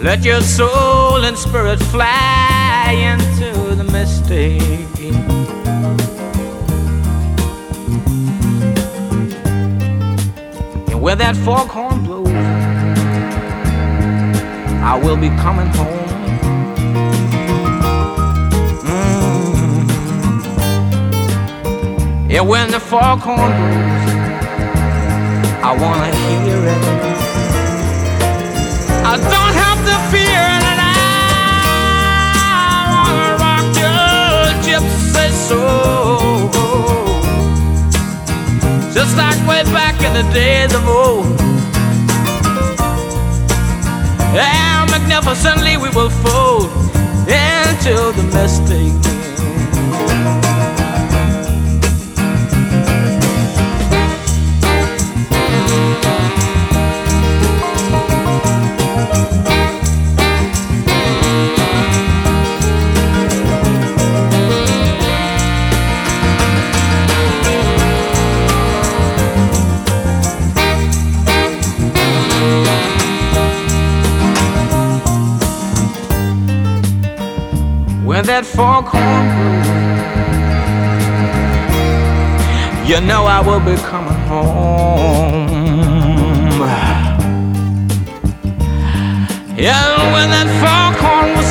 Let 0.00 0.24
your 0.24 0.40
soul 0.40 1.24
and 1.24 1.36
spirit 1.36 1.80
fly 1.80 2.92
into 2.92 3.74
the 3.74 3.82
mystic. 3.82 4.62
And 10.90 11.02
where 11.02 11.16
that 11.16 11.34
foghorn 11.34 12.04
blows, 12.04 12.28
I 14.90 15.00
will 15.02 15.16
be 15.16 15.30
coming 15.42 15.66
home. 15.74 16.05
Yeah, 22.36 22.42
when 22.42 22.70
the 22.70 22.78
foghorn 22.78 23.38
blows, 23.38 24.12
I 25.64 25.72
wanna 25.80 26.10
hear 26.24 26.60
it. 26.74 26.82
I 29.10 29.16
don't 29.34 29.54
have 29.64 29.80
to 29.88 29.96
fear 30.12 30.44
and 30.68 30.78
I 30.78 31.00
wanna 32.92 33.28
rock 33.40 33.66
your 33.84 34.52
gypsy 34.68 35.28
soul, 35.48 36.52
just 38.92 39.16
like 39.16 39.40
way 39.48 39.62
back 39.72 39.96
in 40.04 40.12
the 40.12 40.26
days 40.34 40.74
of 40.74 40.86
old. 40.86 41.40
And 44.36 44.90
magnificently 44.90 45.78
we 45.78 45.88
will 45.88 46.10
fold 46.10 46.68
into 47.26 48.12
the 48.12 48.24
mystic. 48.34 48.92
That 78.36 78.44
foghorn. 78.44 79.26
You 82.86 83.00
know 83.00 83.24
I 83.24 83.40
will 83.40 83.60
be 83.60 83.76
coming 83.76 84.20
home. 84.28 85.46
Yeah, 89.56 90.12
when 90.12 90.28
that 90.36 90.48
foghorn 90.60 91.28
whistle 91.36 91.45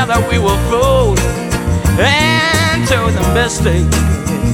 together 0.00 0.26
we 0.30 0.38
will 0.38 0.56
float 0.68 1.18
into 1.98 2.96
the 3.12 3.32
mystic. 3.34 4.49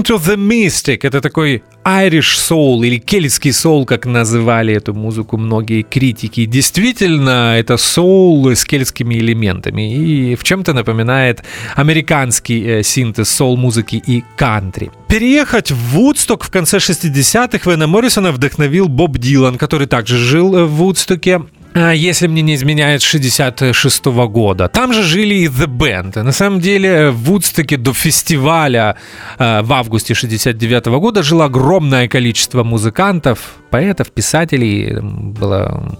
Into 0.00 0.18
the 0.18 0.36
Mystic— 0.36 1.00
это 1.02 1.20
такой 1.20 1.62
Irish 1.84 2.38
Soul 2.38 2.86
или 2.86 2.96
кельтский 2.96 3.52
соул, 3.52 3.84
как 3.84 4.06
называли 4.06 4.72
эту 4.72 4.94
музыку 4.94 5.36
многие 5.36 5.82
критики. 5.82 6.46
Действительно, 6.46 7.58
это 7.58 7.76
соул 7.76 8.48
с 8.48 8.64
кельтскими 8.64 9.16
элементами 9.16 9.94
и 9.94 10.36
в 10.36 10.42
чем-то 10.42 10.72
напоминает 10.72 11.42
американский 11.76 12.64
э, 12.64 12.82
синтез 12.82 13.28
соул-музыки 13.28 14.02
и 14.06 14.24
кантри. 14.38 14.90
Переехать 15.08 15.70
в 15.70 15.76
Вудсток 15.76 16.44
в 16.44 16.50
конце 16.50 16.78
60-х 16.78 17.70
Вена 17.70 17.86
Моррисона 17.86 18.32
вдохновил 18.32 18.88
Боб 18.88 19.18
Дилан, 19.18 19.58
который 19.58 19.86
также 19.86 20.16
жил 20.16 20.56
э, 20.56 20.64
в 20.64 20.76
Вудстоке. 20.76 21.42
А, 21.74 21.92
если 21.92 22.26
мне 22.28 22.42
не 22.42 22.54
изменяет 22.54 23.02
66 23.02 24.06
-го 24.06 24.28
года. 24.28 24.68
Там 24.68 24.92
же 24.92 25.02
жили 25.02 25.34
и 25.34 25.46
The 25.46 25.66
Band. 25.66 26.22
На 26.22 26.32
самом 26.32 26.60
деле 26.60 27.10
в 27.10 27.24
Вудстоке 27.24 27.76
до 27.76 27.92
фестиваля 27.92 28.96
э, 29.38 29.62
в 29.62 29.72
августе 29.72 30.14
69 30.14 30.86
-го 30.86 31.00
года 31.00 31.22
жило 31.22 31.44
огромное 31.44 32.08
количество 32.08 32.64
музыкантов, 32.64 33.38
поэтов, 33.70 34.10
писателей. 34.10 35.00
Было 35.00 35.96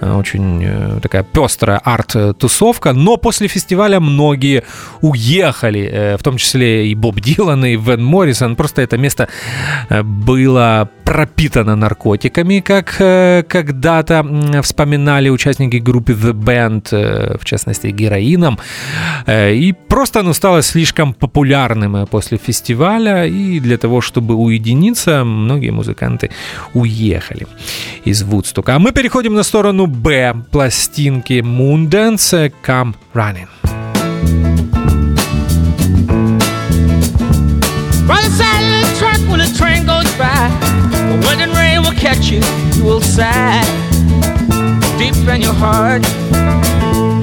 очень 0.00 0.62
э, 0.64 1.00
такая 1.02 1.22
пестрая 1.24 1.78
арт-тусовка, 1.78 2.92
но 2.92 3.16
после 3.16 3.48
фестиваля 3.48 4.00
многие 4.00 4.62
уехали, 5.00 5.90
э, 5.92 6.16
в 6.16 6.22
том 6.22 6.36
числе 6.36 6.88
и 6.88 6.94
Боб 6.94 7.20
Дилан, 7.20 7.64
и 7.64 7.76
Вен 7.76 8.04
Моррисон. 8.04 8.56
Просто 8.56 8.82
это 8.82 8.96
место 8.96 9.28
было 9.90 10.88
пропитано 11.04 11.76
наркотиками, 11.76 12.60
как 12.60 12.96
когда-то 12.96 14.62
вспоминали 14.62 15.30
участники 15.30 15.76
группы 15.76 16.12
The 16.12 16.32
Band, 16.32 17.38
в 17.38 17.44
частности 17.44 17.88
героином. 17.88 18.58
И 19.28 19.74
просто 19.88 20.20
оно 20.20 20.32
стало 20.32 20.62
слишком 20.62 21.14
популярным 21.14 22.06
после 22.06 22.38
фестиваля, 22.38 23.26
и 23.26 23.58
для 23.60 23.78
того, 23.78 24.00
чтобы 24.00 24.34
уединиться, 24.34 25.24
многие 25.24 25.70
музыканты 25.70 26.30
уехали 26.74 27.46
из 28.04 28.22
Вудстока. 28.22 28.74
А 28.76 28.78
мы 28.78 28.92
переходим 28.92 29.34
на 29.34 29.42
сторону 29.42 29.87
Б 29.87 30.33
пластинки 30.51 31.41
Moondance 31.41 32.51
Come 32.65 32.93
Running. 33.13 33.47
By 38.05 38.19
the 38.21 38.31
side 38.39 38.61
of 38.61 38.81
the 38.83 38.95
track 38.99 39.21
when 39.29 39.39
the 39.39 39.47
train 39.57 39.85
goes 39.85 40.11
by, 40.17 40.49
the 40.91 41.15
wind 41.25 41.41
and 41.41 41.53
rain 41.55 41.81
will 41.81 41.97
catch 41.97 42.29
you, 42.29 42.41
you 42.75 42.83
will 42.83 42.99
sigh 42.99 43.63
deep 44.97 45.15
in 45.29 45.41
your 45.41 45.53
heart, 45.53 46.03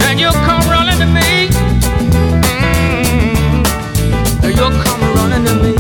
and 0.06 0.18
you'll 0.18 0.40
come 0.48 0.62
running 0.70 0.98
to 0.98 1.06
me. 1.06 1.48
Mm-hmm. 2.40 3.60
You'll 4.56 4.76
come 4.84 5.00
running 5.16 5.44
to 5.44 5.54
me. 5.62 5.72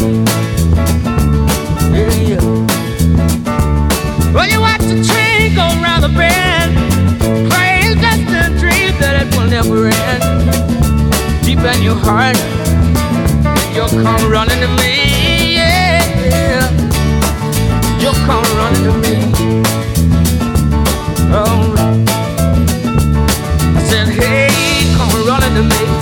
Yeah, 1.96 2.12
yeah. 2.30 2.42
Well, 4.34 4.46
you 4.46 4.60
watch 4.60 4.82
the 4.82 5.02
train 5.02 5.54
go 5.56 5.66
round 5.82 6.04
the 6.04 6.08
bend 6.08 6.40
will 6.40 6.63
never 9.55 9.87
end. 9.87 10.21
Deep 11.45 11.59
in 11.59 11.81
your 11.81 11.95
heart, 11.95 12.35
you'll 13.73 13.87
come 13.87 14.29
running 14.29 14.59
to 14.59 14.67
me. 14.81 15.55
Yeah, 15.55 16.69
you'll 18.01 18.19
come 18.27 18.43
running 18.59 18.83
to 18.83 18.93
me. 19.03 19.15
Oh, 21.31 21.73
I 23.77 23.81
said, 23.87 24.07
hey, 24.09 24.49
come 24.97 25.25
running 25.25 25.55
to 25.55 25.63
me. 25.63 25.94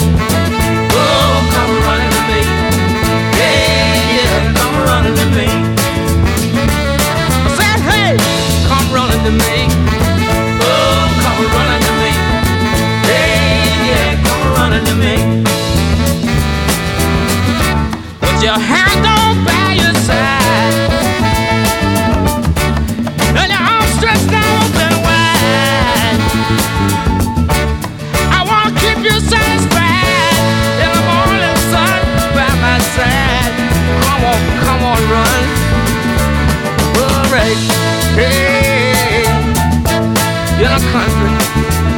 Country. 40.94 41.34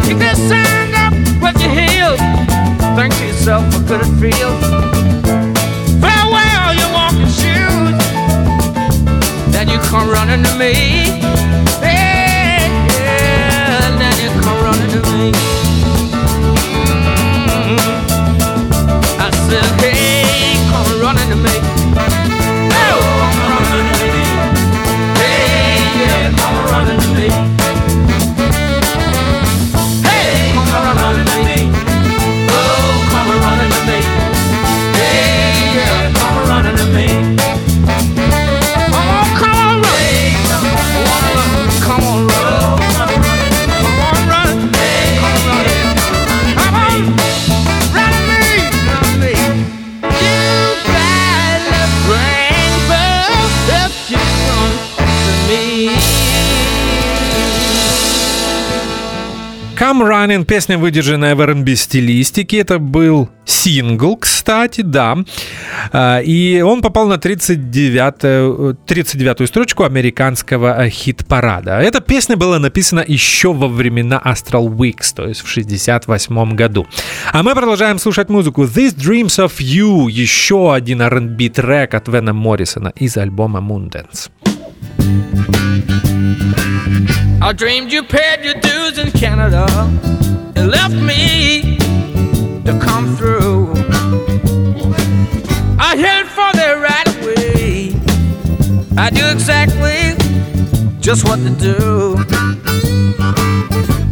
Keep 0.07 0.17
that 0.23 0.37
sign 0.49 0.95
up 1.03 1.13
with 1.43 1.61
your 1.61 1.71
heels 1.71 2.35
think 2.95 3.13
to 3.15 3.27
yourself, 3.27 3.63
what 3.73 3.87
could 3.87 4.01
it 4.01 4.13
feel? 4.21 4.51
Farewell, 5.99 6.73
your 6.79 6.91
walking 6.93 7.27
shoes. 7.27 7.97
Then 9.51 9.67
you 9.67 9.79
come 9.79 10.09
running 10.09 10.43
to 10.43 10.57
me. 10.57 11.24
Come 59.95 60.09
Running, 60.09 60.43
песня, 60.43 60.77
выдержанная 60.77 61.35
в 61.35 61.41
R&B 61.41 61.73
стилистике. 61.75 62.57
Это 62.57 62.79
был 62.79 63.29
сингл, 63.45 64.17
кстати, 64.17 64.81
да. 64.81 65.17
А, 65.93 66.19
и 66.19 66.59
он 66.59 66.81
попал 66.81 67.07
на 67.07 67.13
39-ю 67.13 68.77
39 68.85 69.47
строчку 69.47 69.85
американского 69.85 70.83
э, 70.83 70.89
хит-парада. 70.89 71.79
Эта 71.79 72.01
песня 72.01 72.35
была 72.35 72.59
написана 72.59 73.05
еще 73.07 73.53
во 73.53 73.69
времена 73.69 74.21
Astral 74.25 74.67
Weeks, 74.67 75.13
то 75.15 75.25
есть 75.29 75.41
в 75.41 75.47
68 75.47 76.55
году. 76.55 76.85
А 77.31 77.41
мы 77.41 77.53
продолжаем 77.55 77.97
слушать 77.97 78.27
музыку 78.27 78.65
These 78.65 78.97
Dreams 78.97 79.47
of 79.47 79.59
You, 79.59 80.11
еще 80.11 80.73
один 80.73 81.01
R&B 81.01 81.49
трек 81.49 81.93
от 81.93 82.09
Вена 82.09 82.33
Моррисона 82.33 82.91
из 82.97 83.15
альбома 83.15 83.61
Moondance. 83.61 84.29
I 87.45 87.53
dreamed 87.53 87.91
you 87.91 88.01
paid 88.01 88.43
your 88.43 88.55
dues 88.55 88.97
in 88.97 89.11
Canada 89.11 89.67
and 90.55 90.71
left 90.71 90.95
me 90.95 91.77
to 92.65 92.79
come 92.81 93.15
through. 93.15 93.71
I 95.77 95.95
headed 95.95 96.31
for 96.31 96.51
the 96.53 96.79
right 96.81 97.11
way. 97.23 97.93
I 98.97 99.11
do 99.11 99.27
exactly 99.27 100.17
just 100.99 101.23
what 101.23 101.35
to 101.35 101.51
do. 101.51 102.15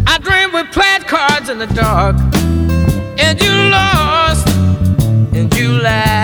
I 0.06 0.19
dreamed 0.22 0.54
we 0.54 0.63
played 0.72 1.08
cards 1.08 1.50
in 1.50 1.58
the 1.58 1.65
dark, 1.65 2.15
and 3.17 3.41
you 3.41 3.52
lost, 3.72 4.48
and 5.34 5.52
you 5.58 5.69
lied. 5.82 6.22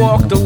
walk 0.00 0.28
the 0.30 0.39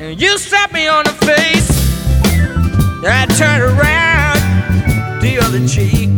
And 0.00 0.18
you 0.18 0.38
slapped 0.38 0.72
me 0.72 0.88
on 0.88 1.04
the 1.04 1.10
face, 1.10 1.68
and 3.04 3.06
I 3.06 3.26
turned 3.36 3.64
around 3.64 4.40
the 5.20 5.38
other 5.38 5.60
cheek. 5.68 6.08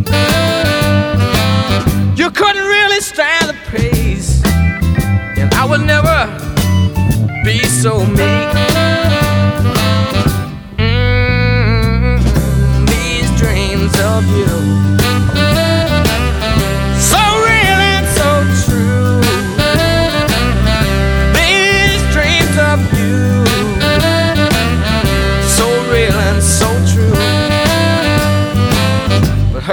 You 2.17 2.31
couldn't 2.31 2.63
really 2.63 3.01
stand 3.01 3.49
the 3.49 3.57
pace, 3.71 4.41
and 5.37 5.53
I 5.55 5.67
would 5.69 5.81
never 5.81 6.29
be 7.45 7.59
so 7.65 8.07
meek. 8.07 8.80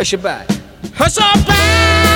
Hush 0.08 0.14
your 0.14 0.22
back. 0.22 0.48
Hush 0.94 1.18
your 1.18 1.46
back, 1.46 2.07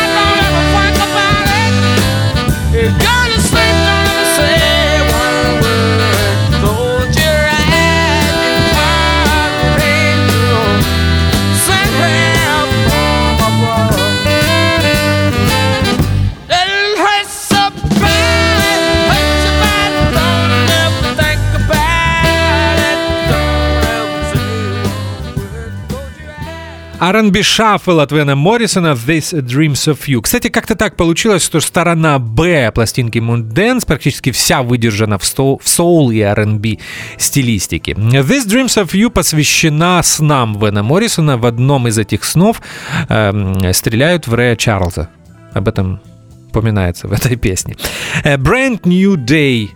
R&B 27.02 27.42
шаффл 27.42 28.00
от 28.00 28.12
Вена 28.12 28.36
Моррисона 28.36 28.94
«This 28.94 29.34
Dreams 29.34 29.92
of 29.92 29.98
You». 30.08 30.22
Кстати, 30.22 30.50
как-то 30.50 30.76
так 30.76 30.96
получилось, 30.96 31.44
что 31.44 31.60
сторона 31.60 32.20
Б 32.20 32.72
пластинки 32.72 33.18
Moondance 33.18 33.88
практически 33.88 34.32
вся 34.32 34.62
выдержана 34.62 35.18
в, 35.18 35.26
стол, 35.26 35.60
в 35.64 35.68
соул 35.68 36.12
и 36.12 36.20
R&B 36.20 36.78
стилистике. 37.18 37.94
«This 37.94 38.46
Dreams 38.48 38.84
of 38.84 38.92
You» 38.92 39.10
посвящена 39.10 40.04
снам 40.04 40.60
Вена 40.60 40.84
Моррисона. 40.84 41.38
В 41.38 41.48
одном 41.48 41.88
из 41.88 41.98
этих 41.98 42.24
снов 42.24 42.62
э, 43.10 43.74
стреляют 43.74 44.28
в 44.28 44.34
Рэя 44.36 44.56
Чарльза. 44.56 45.10
Об 45.54 45.68
этом 45.68 46.00
упоминается 46.50 47.08
в 47.08 47.14
этой 47.14 47.36
песне. 47.36 47.78
«Brand 48.24 48.82
New 48.84 49.16
Day» 49.16 49.72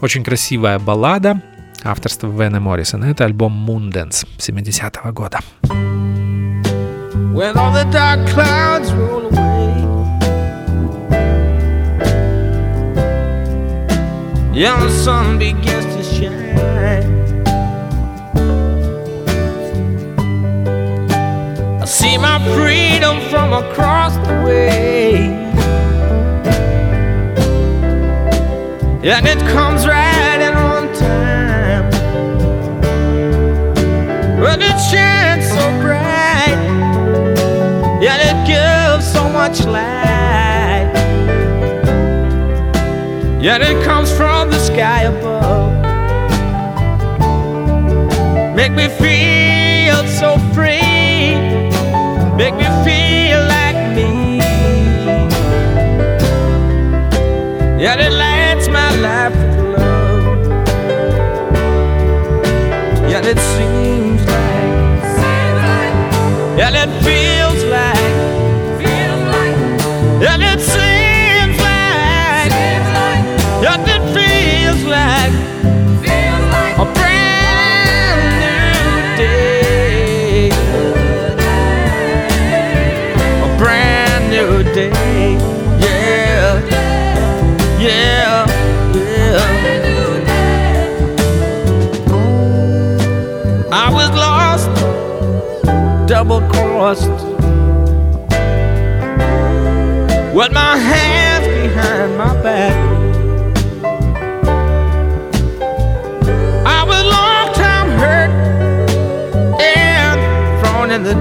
Очень 0.00 0.24
красивая 0.24 0.78
баллада 0.78 1.42
авторства 1.84 2.26
Вена 2.26 2.58
Моррисона. 2.58 3.06
Это 3.06 3.26
альбом 3.26 3.68
Moondance 3.68 4.26
70-го 4.38 5.12
года. 5.12 5.40
When 7.32 7.56
all 7.56 7.72
the 7.72 7.84
dark 7.92 8.28
clouds 8.28 8.92
roll 8.92 9.26
away. 9.26 9.30
Yeah, 14.52 14.80
the 14.80 14.90
sun 14.90 15.38
begins 15.38 15.86
to 15.94 16.02
shine. 16.02 16.58
I 21.80 21.84
see 21.84 22.18
my 22.18 22.38
freedom 22.54 23.20
from 23.30 23.52
across 23.52 24.16
the 24.26 24.34
way. 24.44 25.38
And 29.02 29.26
it 29.26 29.38
comes 29.52 29.86
right 29.86 30.40
in 30.40 30.54
on 30.54 30.92
time. 30.94 31.90
When 34.40 34.60
it 34.60 34.78
shines 34.90 35.48
so 35.48 35.80
bright. 35.80 36.09
Gives 39.50 39.66
much 39.66 39.72
light. 39.72 40.92
Yet 43.40 43.62
it 43.62 43.84
comes 43.84 44.12
from 44.12 44.50
the 44.50 44.58
sky 44.58 45.02
above. 45.02 45.72
Make 48.54 48.72
me 48.72 48.88
feel 48.88 50.06
so 50.06 50.38
free. 50.54 51.34
Make 52.36 52.54
me 52.54 52.68
feel 52.84 53.40
like 53.48 53.76
me. 53.96 54.38
Yet 57.82 58.00
it 58.00 58.12
lights 58.12 58.68
my 58.68 58.94
life 59.00 59.34
with 59.34 59.78
love. 59.78 60.46
Yet 63.10 63.24
it 63.26 63.38
seems 63.38 64.24
like. 64.26 64.50
Yet 66.58 66.74
it 66.74 66.99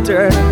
sister. 0.09 0.48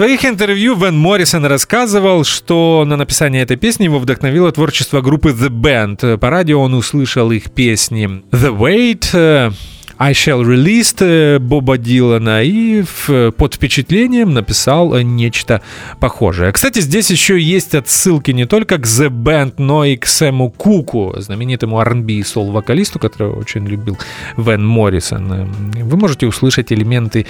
Своих 0.00 0.24
интервью 0.24 0.76
Вен 0.76 0.96
Моррисон 0.96 1.44
рассказывал, 1.44 2.24
что 2.24 2.84
на 2.86 2.96
написание 2.96 3.42
этой 3.42 3.58
песни 3.58 3.84
его 3.84 3.98
вдохновило 3.98 4.50
творчество 4.50 5.02
группы 5.02 5.28
The 5.32 5.50
Band. 5.50 6.16
По 6.16 6.30
радио 6.30 6.58
он 6.62 6.72
услышал 6.72 7.30
их 7.32 7.50
песни 7.50 8.22
The 8.30 8.56
Wait, 8.56 9.10
э, 9.12 9.50
I 9.98 10.12
Shall 10.12 10.42
Release 10.42 10.96
э, 11.00 11.38
Боба 11.38 11.76
Дилана 11.76 12.42
и 12.42 12.80
в- 12.80 13.32
под 13.32 13.54
впечатлением 13.56 14.32
написал 14.32 14.94
э, 14.94 15.02
нечто 15.02 15.60
похожее. 16.00 16.50
Кстати, 16.52 16.78
здесь 16.80 17.10
еще 17.10 17.38
есть 17.38 17.74
отсылки 17.74 18.30
не 18.30 18.46
только 18.46 18.78
к 18.78 18.86
The 18.86 19.10
Band, 19.10 19.56
но 19.58 19.84
и 19.84 19.98
к 19.98 20.06
Сэму 20.06 20.50
Куку, 20.50 21.12
знаменитому 21.18 21.78
R&B 21.78 22.14
и 22.14 22.22
сол-вокалисту, 22.22 22.98
которого 22.98 23.38
очень 23.38 23.66
любил 23.66 23.98
Вен 24.38 24.66
Моррисон. 24.66 25.32
Э, 25.34 25.46
Вы 25.84 25.96
можете 25.98 26.26
услышать 26.26 26.72
элементы 26.72 27.26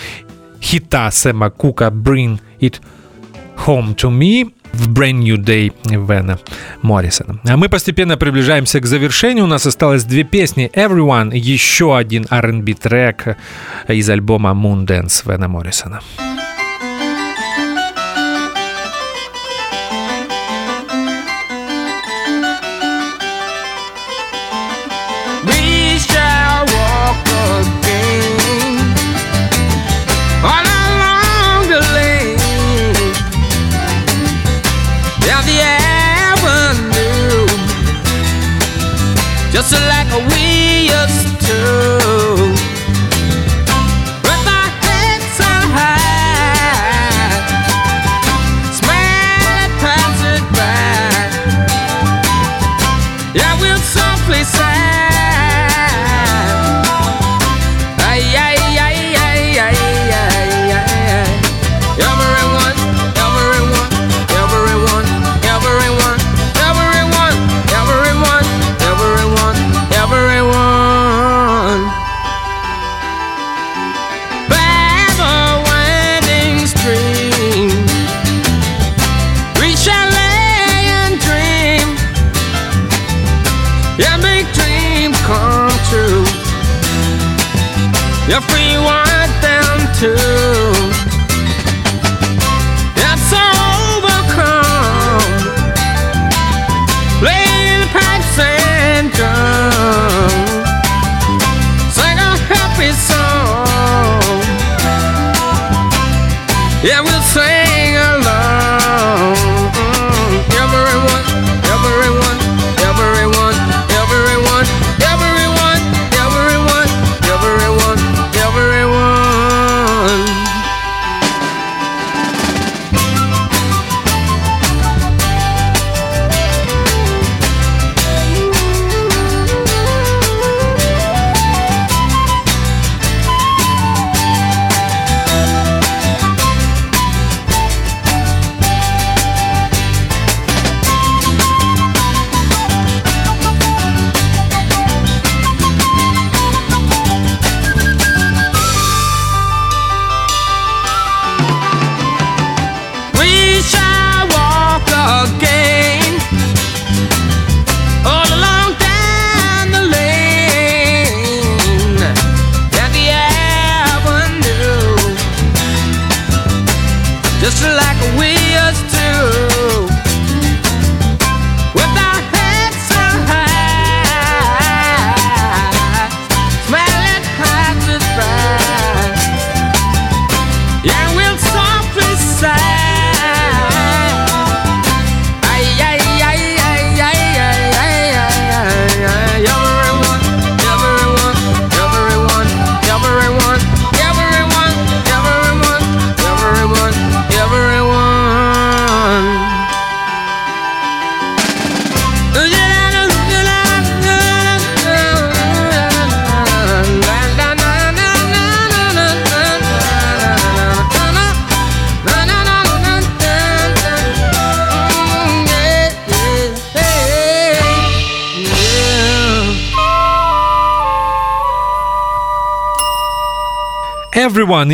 хита 0.62 1.10
Сэма 1.10 1.50
Кука 1.50 1.86
«Bring 1.86 2.38
It 2.60 2.80
Home 3.66 3.94
to 3.96 4.10
Me» 4.10 4.52
в 4.72 4.88
Brand 4.92 5.22
New 5.22 5.36
Day 5.36 5.72
Вена 5.84 6.38
Моррисона. 6.82 7.40
А 7.44 7.56
мы 7.56 7.68
постепенно 7.68 8.16
приближаемся 8.16 8.80
к 8.80 8.86
завершению. 8.86 9.44
У 9.44 9.48
нас 9.48 9.66
осталось 9.66 10.04
две 10.04 10.24
песни. 10.24 10.70
Everyone, 10.74 11.36
еще 11.36 11.96
один 11.96 12.26
R&B 12.30 12.74
трек 12.74 13.36
из 13.88 14.08
альбома 14.08 14.50
Moondance 14.50 15.22
Вена 15.26 15.48
Моррисона. 15.48 16.00
We 16.18 16.29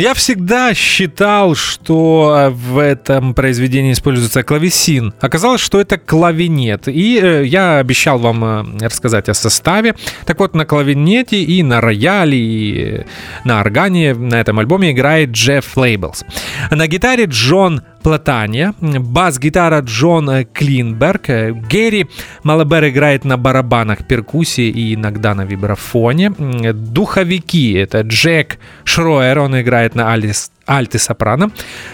Я 0.07 0.13
всегда 0.13 0.73
считал, 0.73 1.53
что 1.53 2.33
э, 2.33 2.49
в 2.49 2.77
этом 2.77 3.33
произведении 3.33 3.91
используется 3.91 4.41
клавесин. 4.41 5.13
Оказалось, 5.19 5.59
что 5.59 5.81
это 5.81 5.97
клавинет. 5.97 6.87
И 6.87 7.19
э, 7.21 7.43
я 7.45 7.79
обещал 7.79 8.17
вам 8.17 8.41
э, 8.45 8.85
рассказать 8.85 9.27
о 9.27 9.33
составе. 9.33 9.95
Так 10.25 10.39
вот, 10.39 10.55
на 10.55 10.65
клавинете 10.65 11.43
и 11.43 11.61
на 11.61 11.81
рояле, 11.81 12.37
и 12.37 13.05
на 13.43 13.59
органе 13.59 14.13
на 14.13 14.35
этом 14.35 14.59
альбоме 14.59 14.91
играет 14.91 15.31
Джефф 15.31 15.75
Лейблс. 15.75 16.23
На 16.71 16.87
гитаре 16.87 17.25
Джон 17.25 17.81
Платания, 18.07 18.73
бас-гитара 18.79 19.81
Джон 19.81 20.45
Клинберг, 20.53 21.27
Гэри 21.69 22.07
Малабер 22.43 22.87
играет 22.87 23.25
на 23.25 23.37
барабанах, 23.37 24.07
перкуссии 24.07 24.69
и 24.69 24.93
иногда 24.93 25.35
на 25.35 25.43
вибрафоне. 25.43 26.29
Духовики— 26.29 27.73
это 27.73 28.01
Джек 28.01 28.59
Шроер, 28.85 29.39
он 29.39 29.59
играет 29.59 29.95
на 29.97 30.13
альс 30.13 30.51
альты-сопрано 30.67 31.51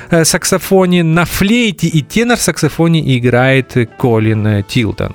э, 0.10 0.26
саксофоне, 0.26 1.04
на 1.04 1.26
флейте 1.26 1.88
и 1.88 2.02
тенор-саксофоне 2.02 3.18
играет 3.18 3.78
э, 3.78 3.86
Колин 3.86 4.64
Тилтон. 4.64 5.14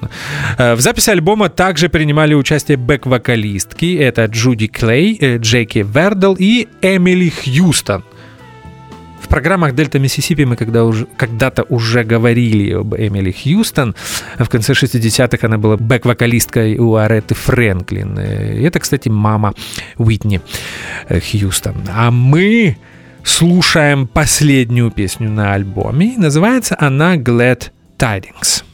Э, 0.59 0.75
В 0.75 0.81
записи 0.81 1.11
альбома 1.11 1.49
также 1.49 1.89
принимали 1.89 2.35
участие 2.35 2.77
бэк-вокалистки, 2.79 3.99
это 3.99 4.25
Джуди 4.27 4.69
Клей, 4.69 5.19
э, 5.21 5.39
Джеки 5.39 5.85
Вердл 5.87 6.35
и 6.39 6.69
Эмили 6.83 7.31
Хьюстон. 7.31 8.05
В 9.21 9.29
программах 9.29 9.75
Дельта 9.75 9.99
Миссисипи 9.99 10.45
мы 10.45 10.57
когда 10.57 10.85
уже, 10.85 11.07
когда-то 11.17 11.65
уже 11.65 12.05
говорили 12.05 12.73
об 12.73 12.95
Эмили 12.95 13.33
Хьюстон. 13.33 13.95
В 14.39 14.49
конце 14.49 14.73
60-х 14.73 15.47
она 15.47 15.59
была 15.59 15.77
бэк-вокалисткой 15.77 16.79
у 16.79 16.95
Ареты 16.97 17.35
Фрэнклин. 17.35 18.19
Это, 18.19 18.81
кстати, 18.81 19.09
мама 19.09 19.55
Уитни 19.97 20.41
э, 21.09 21.21
Хьюстон. 21.21 21.77
А 21.95 22.11
мы 22.11 22.77
слушаем 23.23 24.07
последнюю 24.07 24.91
песню 24.91 25.31
на 25.31 25.55
альбоме. 25.55 26.15
Называется 26.17 26.77
она 26.79 27.17
Glad 27.17 27.71
Tidings. 27.99 28.65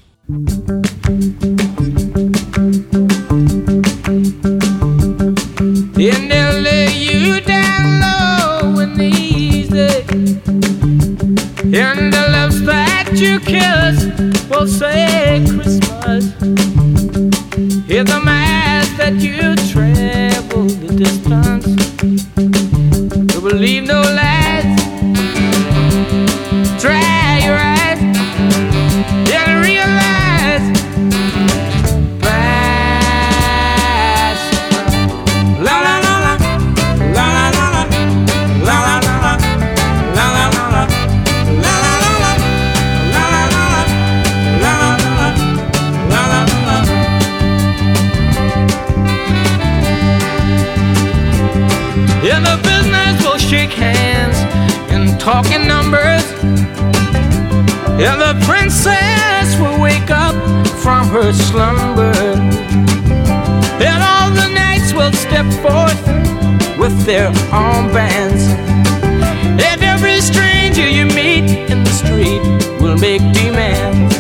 And 5.96 6.43
And 11.76 12.12
the 12.12 12.28
lips 12.28 12.60
that 12.66 13.10
you 13.14 13.40
kiss 13.40 14.04
will 14.48 14.68
say 14.68 15.44
Christmas. 15.44 16.24
Hear 17.88 18.04
the 18.04 18.20
mass 18.24 18.88
that 18.96 19.14
you 19.14 19.56
travel 19.72 20.66
the 20.66 20.94
distance. 20.94 21.66
You 23.34 23.40
will 23.40 23.56
leave 23.56 23.88
no 23.88 24.02
lies. 24.02 24.53
And 55.24 55.32
talk 55.32 55.52
in 55.52 55.66
numbers. 55.66 56.24
And 58.00 58.20
the 58.20 58.34
princess 58.46 59.58
will 59.58 59.80
wake 59.80 60.10
up 60.10 60.34
from 60.82 61.08
her 61.08 61.32
slumber. 61.32 62.12
And 63.80 64.02
all 64.02 64.30
the 64.30 64.48
knights 64.54 64.92
will 64.92 65.12
step 65.12 65.46
forth 65.62 66.06
with 66.78 67.04
their 67.04 67.30
armbands. 67.50 68.48
And 69.60 69.82
every 69.82 70.20
stranger 70.20 70.88
you 70.88 71.06
meet 71.06 71.70
in 71.70 71.84
the 71.84 71.90
street 71.90 72.42
will 72.80 72.96
make 72.96 73.20
demands. 73.32 74.13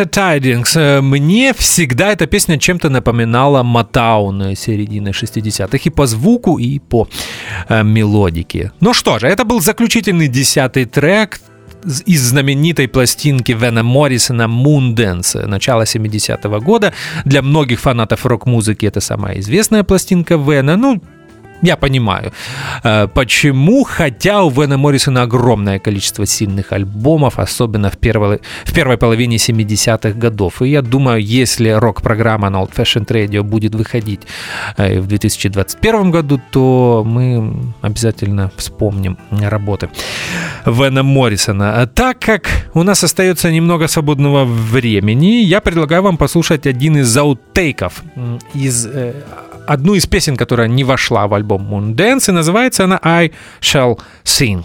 Glad 0.00 0.10
Tidings. 0.10 0.76
Э, 0.76 1.00
Мне 1.00 1.52
всегда 1.52 2.12
эта 2.12 2.26
песня 2.26 2.58
чем-то 2.58 2.88
напоминала 2.88 3.62
Матаун 3.62 4.56
середины 4.56 5.10
60-х 5.10 5.78
и 5.84 5.90
по 5.90 6.06
звуку, 6.06 6.58
и 6.58 6.78
по 6.78 7.08
э, 7.68 7.82
мелодике. 7.82 8.72
Ну 8.80 8.94
что 8.94 9.18
же, 9.18 9.26
это 9.26 9.44
был 9.44 9.60
заключительный 9.60 10.28
десятый 10.28 10.84
трек 10.86 11.40
из 12.06 12.22
знаменитой 12.22 12.88
пластинки 12.88 13.52
Вена 13.52 13.82
Моррисона 13.82 14.42
«Moon 14.42 14.94
Dance» 14.94 15.46
начала 15.46 15.84
70-го 15.84 16.60
года. 16.60 16.92
Для 17.24 17.42
многих 17.42 17.80
фанатов 17.80 18.26
рок-музыки 18.26 18.86
это 18.86 19.00
самая 19.00 19.38
известная 19.40 19.82
пластинка 19.82 20.34
Вена. 20.36 20.76
Ну, 20.76 21.02
я 21.62 21.76
понимаю, 21.76 22.32
э, 22.84 23.08
почему, 23.08 23.84
хотя 23.84 24.42
у 24.42 24.50
Вена 24.50 24.78
Моррисона 24.78 25.22
огромное 25.22 25.78
количество 25.78 26.26
сильных 26.26 26.72
альбомов, 26.72 27.38
особенно 27.38 27.90
в 27.90 27.96
первой, 27.96 28.40
в 28.64 28.72
первой 28.72 28.96
половине 28.96 29.36
70-х 29.36 30.12
годов. 30.12 30.62
И 30.62 30.68
я 30.68 30.82
думаю, 30.82 31.20
если 31.22 31.70
рок-программа 31.70 32.50
на 32.50 32.62
Old 32.62 32.72
Fashioned 32.74 33.06
Radio 33.08 33.42
будет 33.42 33.74
выходить 33.74 34.20
э, 34.76 35.00
в 35.00 35.06
2021 35.06 36.10
году, 36.10 36.40
то 36.50 37.04
мы 37.06 37.52
обязательно 37.82 38.50
вспомним 38.56 39.18
работы 39.30 39.88
Вена 40.66 41.02
Моррисона. 41.02 41.86
Так 41.94 42.18
как 42.20 42.70
у 42.74 42.82
нас 42.82 43.04
остается 43.04 43.50
немного 43.52 43.88
свободного 43.88 44.44
времени, 44.44 45.42
я 45.42 45.60
предлагаю 45.60 46.02
вам 46.02 46.16
послушать 46.16 46.66
один 46.66 46.96
из 46.96 47.16
аутейков 47.16 48.02
из 48.54 48.86
э, 48.86 49.12
одну 49.70 49.94
из 49.94 50.06
песен, 50.06 50.36
которая 50.36 50.66
не 50.66 50.82
вошла 50.82 51.28
в 51.28 51.34
альбом 51.34 51.62
Moon 51.72 51.94
Dance, 51.94 52.30
и 52.30 52.32
называется 52.32 52.84
она 52.84 52.98
I 53.02 53.30
Shall 53.60 54.00
Sing. 54.24 54.64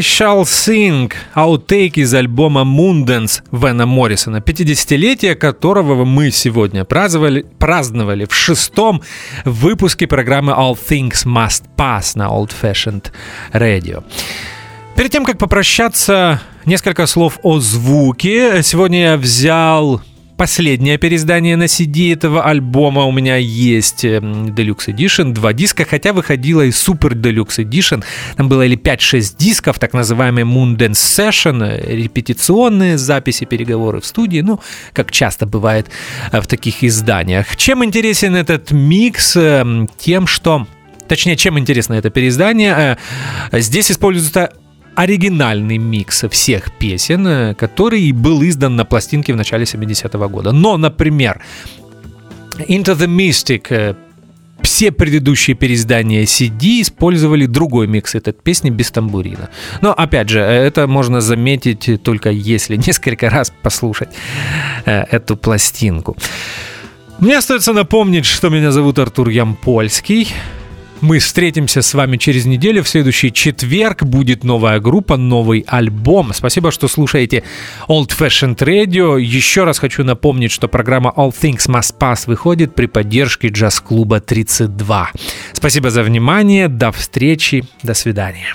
I 0.00 0.02
Shall 0.02 0.44
Sing, 0.44 1.12
аутейк 1.34 1.98
из 1.98 2.14
альбома 2.14 2.62
Mundens 2.62 3.42
Вена 3.52 3.84
Моррисона, 3.84 4.38
50-летие 4.38 5.34
которого 5.34 6.06
мы 6.06 6.30
сегодня 6.30 6.86
праздновали, 6.86 7.44
праздновали 7.58 8.24
в 8.24 8.34
шестом 8.34 9.02
выпуске 9.44 10.06
программы 10.06 10.52
All 10.52 10.74
Things 10.74 11.26
Must 11.26 11.64
Pass 11.76 12.12
на 12.14 12.28
Old 12.28 12.50
Fashioned 12.58 13.12
Radio. 13.52 14.02
Перед 14.96 15.10
тем, 15.10 15.26
как 15.26 15.36
попрощаться, 15.36 16.40
несколько 16.64 17.06
слов 17.06 17.38
о 17.42 17.60
звуке. 17.60 18.62
Сегодня 18.62 19.02
я 19.02 19.16
взял 19.18 20.00
последнее 20.40 20.96
переиздание 20.96 21.54
на 21.56 21.64
CD 21.64 22.14
этого 22.14 22.42
альбома. 22.42 23.04
У 23.04 23.12
меня 23.12 23.36
есть 23.36 24.06
эм, 24.06 24.46
Deluxe 24.46 24.86
Edition, 24.86 25.34
два 25.34 25.52
диска, 25.52 25.84
хотя 25.84 26.14
выходила 26.14 26.62
и 26.62 26.70
Super 26.70 27.12
Deluxe 27.12 27.58
Edition. 27.58 28.02
Там 28.36 28.48
было 28.48 28.62
или 28.62 28.74
5-6 28.74 29.36
дисков, 29.36 29.78
так 29.78 29.92
называемые 29.92 30.46
Moon 30.46 30.78
Dance 30.78 30.92
Session, 30.92 31.62
э, 31.62 31.94
репетиционные 31.94 32.96
записи, 32.96 33.44
переговоры 33.44 34.00
в 34.00 34.06
студии, 34.06 34.40
ну, 34.40 34.60
как 34.94 35.10
часто 35.12 35.44
бывает 35.44 35.90
э, 36.32 36.40
в 36.40 36.46
таких 36.46 36.84
изданиях. 36.84 37.54
Чем 37.56 37.84
интересен 37.84 38.34
этот 38.34 38.70
микс? 38.70 39.36
Эм, 39.36 39.90
тем, 39.98 40.26
что 40.26 40.66
Точнее, 41.06 41.36
чем 41.36 41.58
интересно 41.58 41.94
это 41.94 42.08
переиздание? 42.08 42.96
Э, 43.52 43.60
здесь 43.60 43.90
используется 43.90 44.52
оригинальный 44.94 45.78
микс 45.78 46.24
всех 46.30 46.72
песен, 46.78 47.26
э, 47.26 47.54
который 47.54 48.12
был 48.12 48.42
издан 48.42 48.76
на 48.76 48.84
пластинке 48.84 49.32
в 49.32 49.36
начале 49.36 49.64
70-го 49.64 50.28
года. 50.28 50.52
Но, 50.52 50.76
например, 50.76 51.40
Into 52.68 52.96
the 52.96 53.06
Mystic 53.06 53.66
э, 53.70 53.94
все 54.62 54.92
предыдущие 54.92 55.56
переиздания 55.56 56.24
CD 56.24 56.82
использовали 56.82 57.46
другой 57.46 57.86
микс 57.86 58.14
этой 58.14 58.32
песни 58.32 58.70
без 58.70 58.90
тамбурина. 58.90 59.48
Но, 59.80 59.92
опять 59.92 60.28
же, 60.28 60.40
э, 60.40 60.66
это 60.66 60.86
можно 60.86 61.20
заметить 61.20 62.02
только 62.02 62.30
если 62.30 62.76
несколько 62.86 63.30
раз 63.30 63.52
послушать 63.62 64.10
эту 64.84 65.36
пластинку. 65.36 66.16
Мне 67.18 67.36
остается 67.38 67.72
напомнить, 67.72 68.24
что 68.24 68.48
меня 68.48 68.72
зовут 68.72 68.98
Артур 68.98 69.28
Ямпольский. 69.28 70.28
Мы 71.00 71.18
встретимся 71.18 71.80
с 71.80 71.94
вами 71.94 72.18
через 72.18 72.44
неделю. 72.44 72.82
В 72.82 72.88
следующий 72.88 73.32
четверг 73.32 74.02
будет 74.02 74.44
новая 74.44 74.80
группа, 74.80 75.16
новый 75.16 75.64
альбом. 75.66 76.32
Спасибо, 76.34 76.70
что 76.70 76.88
слушаете 76.88 77.42
Old 77.88 78.10
Fashioned 78.10 78.58
Radio. 78.58 79.20
Еще 79.20 79.64
раз 79.64 79.78
хочу 79.78 80.04
напомнить, 80.04 80.52
что 80.52 80.68
программа 80.68 81.12
All 81.16 81.32
Things 81.32 81.68
Must 81.68 81.94
Pass 81.98 82.24
выходит 82.26 82.74
при 82.74 82.86
поддержке 82.86 83.48
джаз-клуба 83.48 84.20
32. 84.20 85.10
Спасибо 85.52 85.90
за 85.90 86.02
внимание. 86.02 86.68
До 86.68 86.92
встречи. 86.92 87.64
До 87.82 87.94
свидания. 87.94 88.54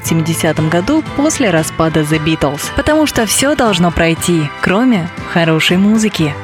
1970 0.00 0.68
году 0.68 1.04
после 1.16 1.50
распада 1.50 2.00
The 2.00 2.22
Beatles. 2.24 2.62
Потому 2.76 3.06
что 3.06 3.26
все 3.26 3.54
должно 3.54 3.90
пройти, 3.90 4.50
кроме 4.60 5.08
хорошей 5.32 5.76
музыки. 5.76 6.34